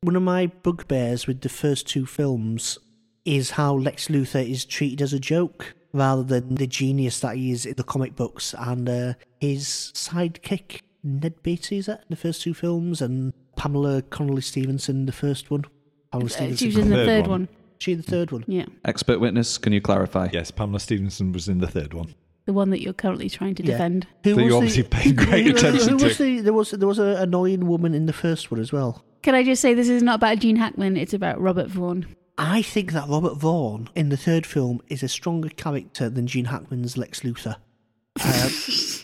[0.02, 2.80] One of my bugbears with the first two films
[3.24, 7.52] is how Lex Luthor is treated as a joke rather than the genius that he
[7.52, 12.16] is in the comic books and uh, his sidekick Ned Beatty is that in the
[12.16, 15.66] first two films and Pamela Connolly Stephenson the first one.
[16.12, 17.30] Pamela Uh, She was in the Third third one.
[17.42, 17.50] one.
[17.80, 18.44] She in the third one.
[18.48, 18.66] Yeah.
[18.86, 20.30] Expert witness, can you clarify?
[20.34, 22.16] Yes, Pamela Stephenson was in the third one.
[22.46, 23.74] The one that you're currently trying to Yeah.
[23.74, 24.08] defend.
[24.24, 26.06] Who So you was obviously paid great who- attention who to.
[26.06, 29.04] was the, there was there was an annoying woman in the first one as well.
[29.22, 32.06] Can I just say this is not about Gene Hackman, it's about Robert Vaughn.
[32.38, 36.46] I think that Robert Vaughn in the third film is a stronger character than Gene
[36.46, 37.58] Hackman's Lex Luthor.
[38.24, 38.97] Um,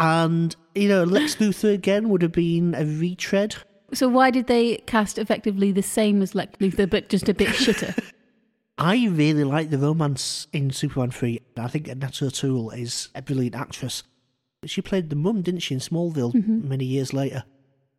[0.00, 3.54] and, you know, Lex Luthor again would have been a retread.
[3.92, 7.48] So why did they cast effectively the same as Lex Luthor, but just a bit
[7.48, 7.96] shitter?
[8.78, 11.40] I really like the romance in Superman 3.
[11.58, 14.02] I think Annette O'Toole is a brilliant actress.
[14.64, 16.66] She played the mum, didn't she, in Smallville mm-hmm.
[16.66, 17.44] many years later.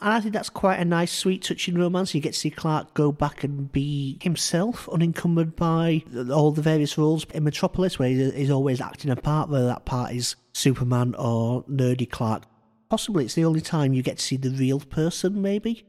[0.02, 2.16] And I think that's quite a nice, sweet, touching romance.
[2.16, 6.98] You get to see Clark go back and be himself, unencumbered by all the various
[6.98, 11.14] roles in Metropolis, where he- he's always acting a part, whether that part is Superman
[11.20, 12.44] or nerdy Clark.
[12.90, 15.86] Possibly it's the only time you get to see the real person, maybe.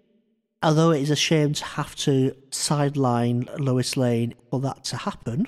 [0.62, 5.46] Although it is a shame to have to sideline Lois Lane for that to happen,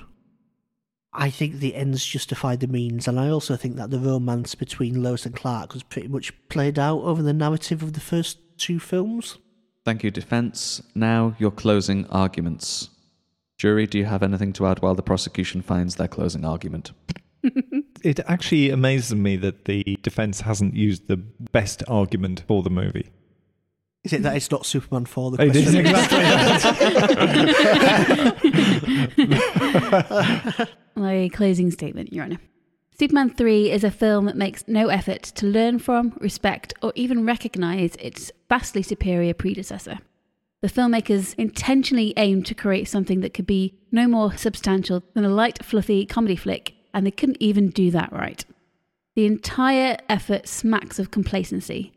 [1.13, 5.01] I think the ends justify the means, and I also think that the romance between
[5.01, 8.79] Lois and Clark was pretty much played out over the narrative of the first two
[8.79, 9.37] films.
[9.83, 10.81] Thank you, defense.
[10.95, 12.89] Now, your closing arguments.
[13.57, 16.91] Jury, do you have anything to add while the prosecution finds their closing argument?
[18.03, 23.09] It actually amazes me that the defense hasn't used the best argument for the movie.
[24.03, 25.31] Is it that it's not Superman 4?
[25.31, 25.85] The It is question
[30.37, 32.37] exactly My closing statement, Your Honour.
[32.97, 37.25] Superman 3 is a film that makes no effort to learn from, respect, or even
[37.25, 39.99] recognise its vastly superior predecessor.
[40.61, 45.29] The filmmakers intentionally aimed to create something that could be no more substantial than a
[45.29, 48.45] light, fluffy comedy flick, and they couldn't even do that right.
[49.15, 51.91] The entire effort smacks of complacency.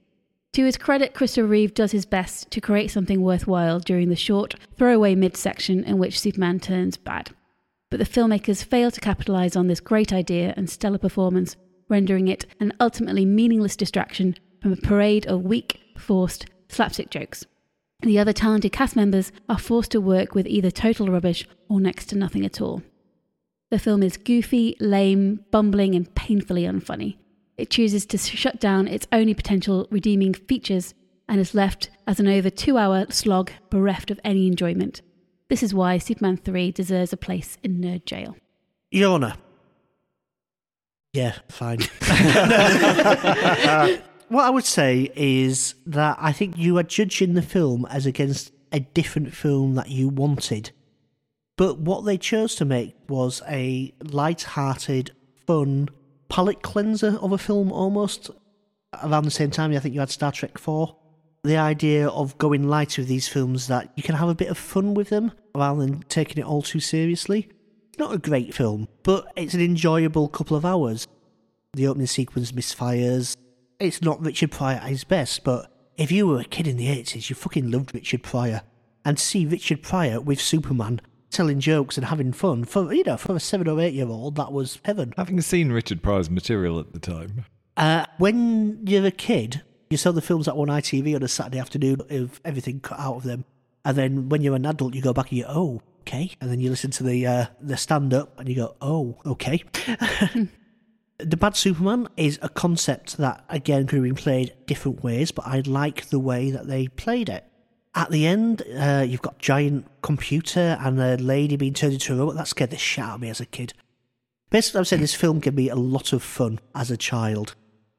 [0.55, 4.57] To his credit, Christopher Reeve does his best to create something worthwhile during the short,
[4.77, 7.31] throwaway midsection in which Superman turns bad.
[7.91, 11.57] But the filmmakers fail to capitalize on this great idea and stellar performance,
[11.89, 17.47] rendering it an ultimately meaningless distraction from a parade of weak, forced slapstick jokes.
[18.01, 22.07] The other talented cast members are forced to work with either total rubbish or next
[22.07, 22.83] to nothing at all.
[23.71, 27.17] The film is goofy, lame, bumbling, and painfully unfunny.
[27.57, 30.95] It chooses to shut down its only potential redeeming features
[31.29, 35.03] and is left as an over two hour slog bereft of any enjoyment.
[35.49, 38.37] This is why Superman 3 deserves a place in nerd jail.
[38.95, 39.35] Honour.
[41.15, 41.79] Yeah, fine.
[44.29, 48.53] what I would say is that I think you are judging the film as against
[48.73, 50.71] a different film that you wanted.
[51.57, 55.13] But what they chose to make was a light-hearted,
[55.47, 55.89] fun
[56.29, 58.31] palate cleanser of a film almost.
[59.03, 60.95] Around the same time, I think you had Star Trek 4.
[61.49, 64.59] The idea of going light with these films that you can have a bit of
[64.59, 67.49] fun with them rather than taking it all too seriously.
[67.89, 71.09] It's not a great film, but it's an enjoyable couple of hours.
[71.73, 73.35] The opening sequence misfires.
[73.81, 76.89] It's not Richard Pryor at his best, but if you were a kid in the
[76.89, 78.61] 80s, you fucking loved Richard Pryor.
[79.07, 83.17] And to see Richard Pryor with Superman telling jokes and having fun, for you know,
[83.17, 85.15] for a seven or eight year old, that was heaven.
[85.17, 87.47] Having seen Richard Pryor's material at the time,
[87.79, 91.29] Uh, when you're a kid, you saw the films that were on ITV on a
[91.29, 93.45] Saturday afternoon with everything cut out of them.
[93.85, 96.33] And then when you're an adult, you go back and you oh, okay.
[96.41, 99.63] And then you listen to the uh, the stand up and you go, oh, okay.
[101.19, 105.47] the Bad Superman is a concept that, again, could have been played different ways, but
[105.47, 107.45] I like the way that they played it.
[107.95, 112.17] At the end, uh, you've got giant computer and a lady being turned into a
[112.17, 112.37] robot.
[112.37, 113.73] That scared the shit out of me as a kid.
[114.51, 117.55] Basically, I'm saying this film gave me a lot of fun as a child.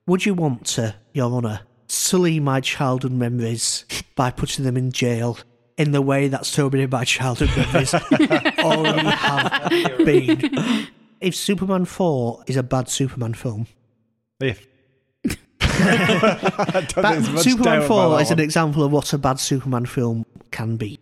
[0.08, 1.62] Would you want to, Your Honour,
[1.92, 3.86] sully my childhood memories
[4.16, 5.38] by putting them in jail
[5.78, 7.94] in the way that so many of my childhood memories
[8.60, 10.88] already have been?
[11.22, 13.68] if Superman 4 is a bad Superman film,
[14.40, 14.68] If.
[15.62, 19.86] I don't think that, Superman 4 is that an example of what a bad Superman
[19.86, 21.00] film can be.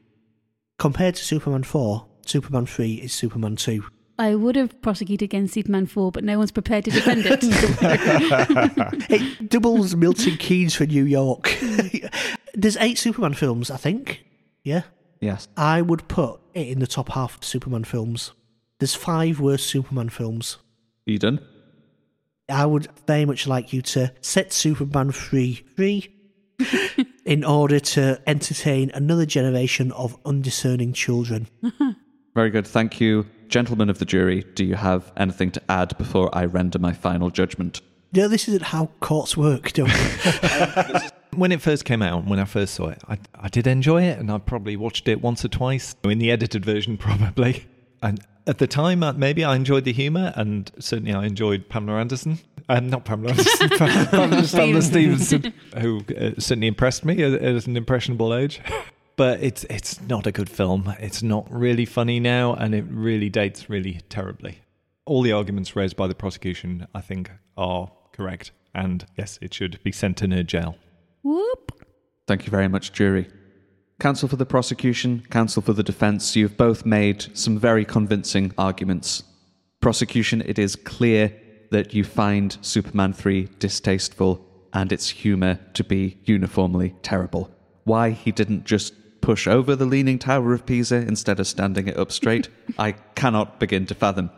[0.78, 3.84] Compared to Superman 4, Superman 3 is Superman 2.
[4.20, 7.44] I would have prosecuted against Superman 4, but no one's prepared to defend it.
[9.10, 11.44] It doubles Milton Keynes for New York.
[11.44, 12.14] Mm.
[12.54, 14.26] There's eight Superman films, I think.
[14.64, 14.84] Yeah.
[15.22, 15.48] Yes.
[15.56, 18.34] I would put it in the top half of Superman films.
[18.80, 20.58] There's five worst Superman films.
[21.06, 21.40] You done?
[22.50, 26.14] I would very much like you to set Superman free free
[27.26, 31.48] in order to entertain another generation of undiscerning children.
[32.36, 32.66] Very good.
[32.68, 33.26] Thank you.
[33.48, 37.30] Gentlemen of the jury, do you have anything to add before I render my final
[37.30, 37.82] judgment?
[38.12, 41.00] Yeah, this isn't how courts work, don't you?
[41.36, 44.18] When it first came out, when I first saw it, I, I did enjoy it,
[44.18, 47.68] and I probably watched it once or twice in the edited version, probably.
[48.02, 52.00] And at the time, uh, maybe I enjoyed the humour, and certainly I enjoyed Pamela
[52.00, 52.40] Anderson.
[52.68, 57.78] Uh, not Pamela Anderson, Pamela, Pamela Stephenson, who uh, certainly impressed me at, at an
[57.78, 58.60] impressionable age.
[59.18, 60.94] But it's it's not a good film.
[61.00, 64.60] It's not really funny now, and it really dates really terribly.
[65.06, 68.52] All the arguments raised by the prosecution, I think, are correct.
[68.76, 70.76] And yes, it should be sent to nerd jail.
[71.24, 71.72] Whoop.
[72.28, 73.28] Thank you very much, jury.
[74.00, 79.24] Counsel for the prosecution, counsel for the defence, you've both made some very convincing arguments.
[79.82, 81.34] Prosecution, it is clear
[81.72, 87.50] that you find Superman 3 distasteful and its humour to be uniformly terrible.
[87.86, 88.94] Why he didn't just
[89.28, 92.48] push over the Leaning Tower of Pisa instead of standing it up straight,
[92.80, 94.30] I cannot begin to fathom.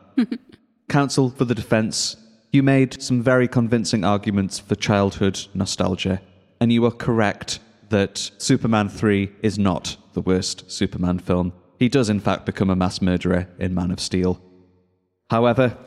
[0.87, 2.15] Counsel for the defence,
[2.51, 6.23] you made some very convincing arguments for childhood nostalgia,
[6.59, 7.59] and you are correct
[7.89, 11.53] that Superman 3 is not the worst Superman film.
[11.77, 14.41] He does, in fact, become a mass murderer in Man of Steel.
[15.29, 15.77] However,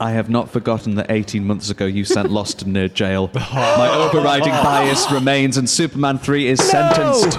[0.00, 3.30] I have not forgotten that 18 months ago you sent Lost to nerd jail.
[3.34, 7.38] My overriding bias remains, and Superman 3 is sentenced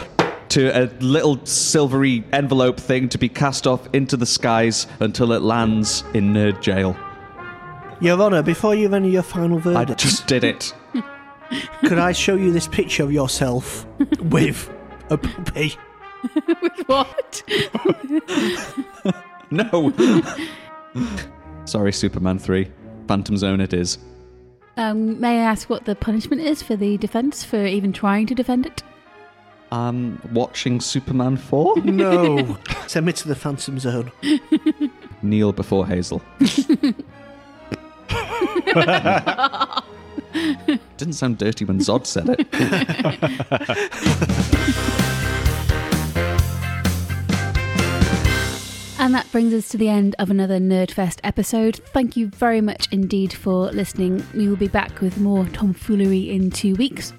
[0.49, 5.41] to a little silvery envelope thing to be cast off into the skies until it
[5.41, 6.97] lands in nerd jail.
[7.99, 9.91] Your Honour, before you've render your final verdict.
[9.91, 10.73] I just did it.
[11.81, 13.85] could I show you this picture of yourself
[14.19, 14.69] with
[15.09, 15.75] a puppy?
[16.61, 17.43] With what?
[19.49, 19.93] No.
[21.65, 22.69] Sorry, Superman 3.
[23.07, 23.97] Phantom Zone it is.
[24.75, 28.35] Um, may I ask what the punishment is for the defence for even trying to
[28.35, 28.83] defend it?
[29.71, 31.81] I'm watching Superman 4.
[31.83, 32.57] No.
[32.87, 34.11] Send me to the Phantom Zone.
[35.21, 36.21] Kneel before Hazel.
[40.97, 42.47] Didn't sound dirty when Zod said it.
[48.99, 51.77] And that brings us to the end of another Nerdfest episode.
[51.93, 54.25] Thank you very much indeed for listening.
[54.33, 57.13] We will be back with more tomfoolery in two weeks.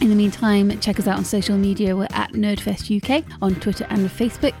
[0.00, 1.94] In the meantime, check us out on social media.
[1.94, 4.54] We're at Nerdfest UK on Twitter and Facebook.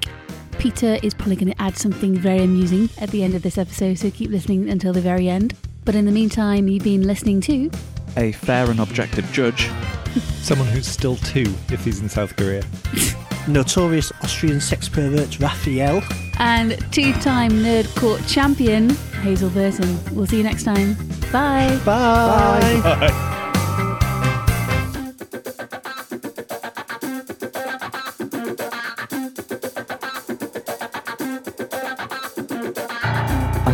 [0.58, 3.94] Peter is probably going to add something very amusing at the end of this episode,
[3.98, 5.54] so keep listening until the very end.
[5.86, 7.70] But in the meantime, you've been listening to
[8.18, 9.70] A fair and objective judge.
[10.42, 12.62] Someone who's still two if he's in South Korea.
[13.48, 16.02] Notorious Austrian sex pervert Raphael.
[16.38, 18.90] and two time Nerd Court champion,
[19.22, 19.98] Hazel Burton.
[20.14, 20.94] We'll see you next time.
[21.32, 21.80] Bye.
[21.86, 22.82] Bye.
[22.84, 23.36] I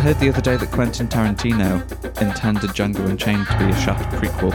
[0.07, 1.81] heard the other day that Quentin Tarantino
[2.21, 4.51] intended Django Unchained to be a Shaft prequel.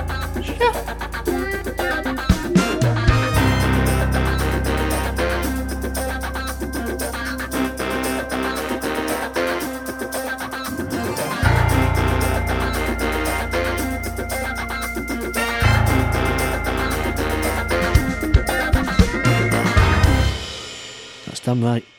[21.27, 21.92] That's damn right.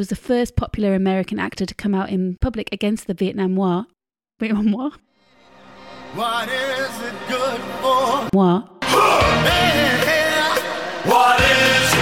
[0.00, 3.84] Was the first popular American actor to come out in public against the Vietnam War.
[4.38, 4.92] Vietnam War?
[6.14, 8.30] What is it good for?
[8.32, 8.60] War.
[11.04, 11.99] What is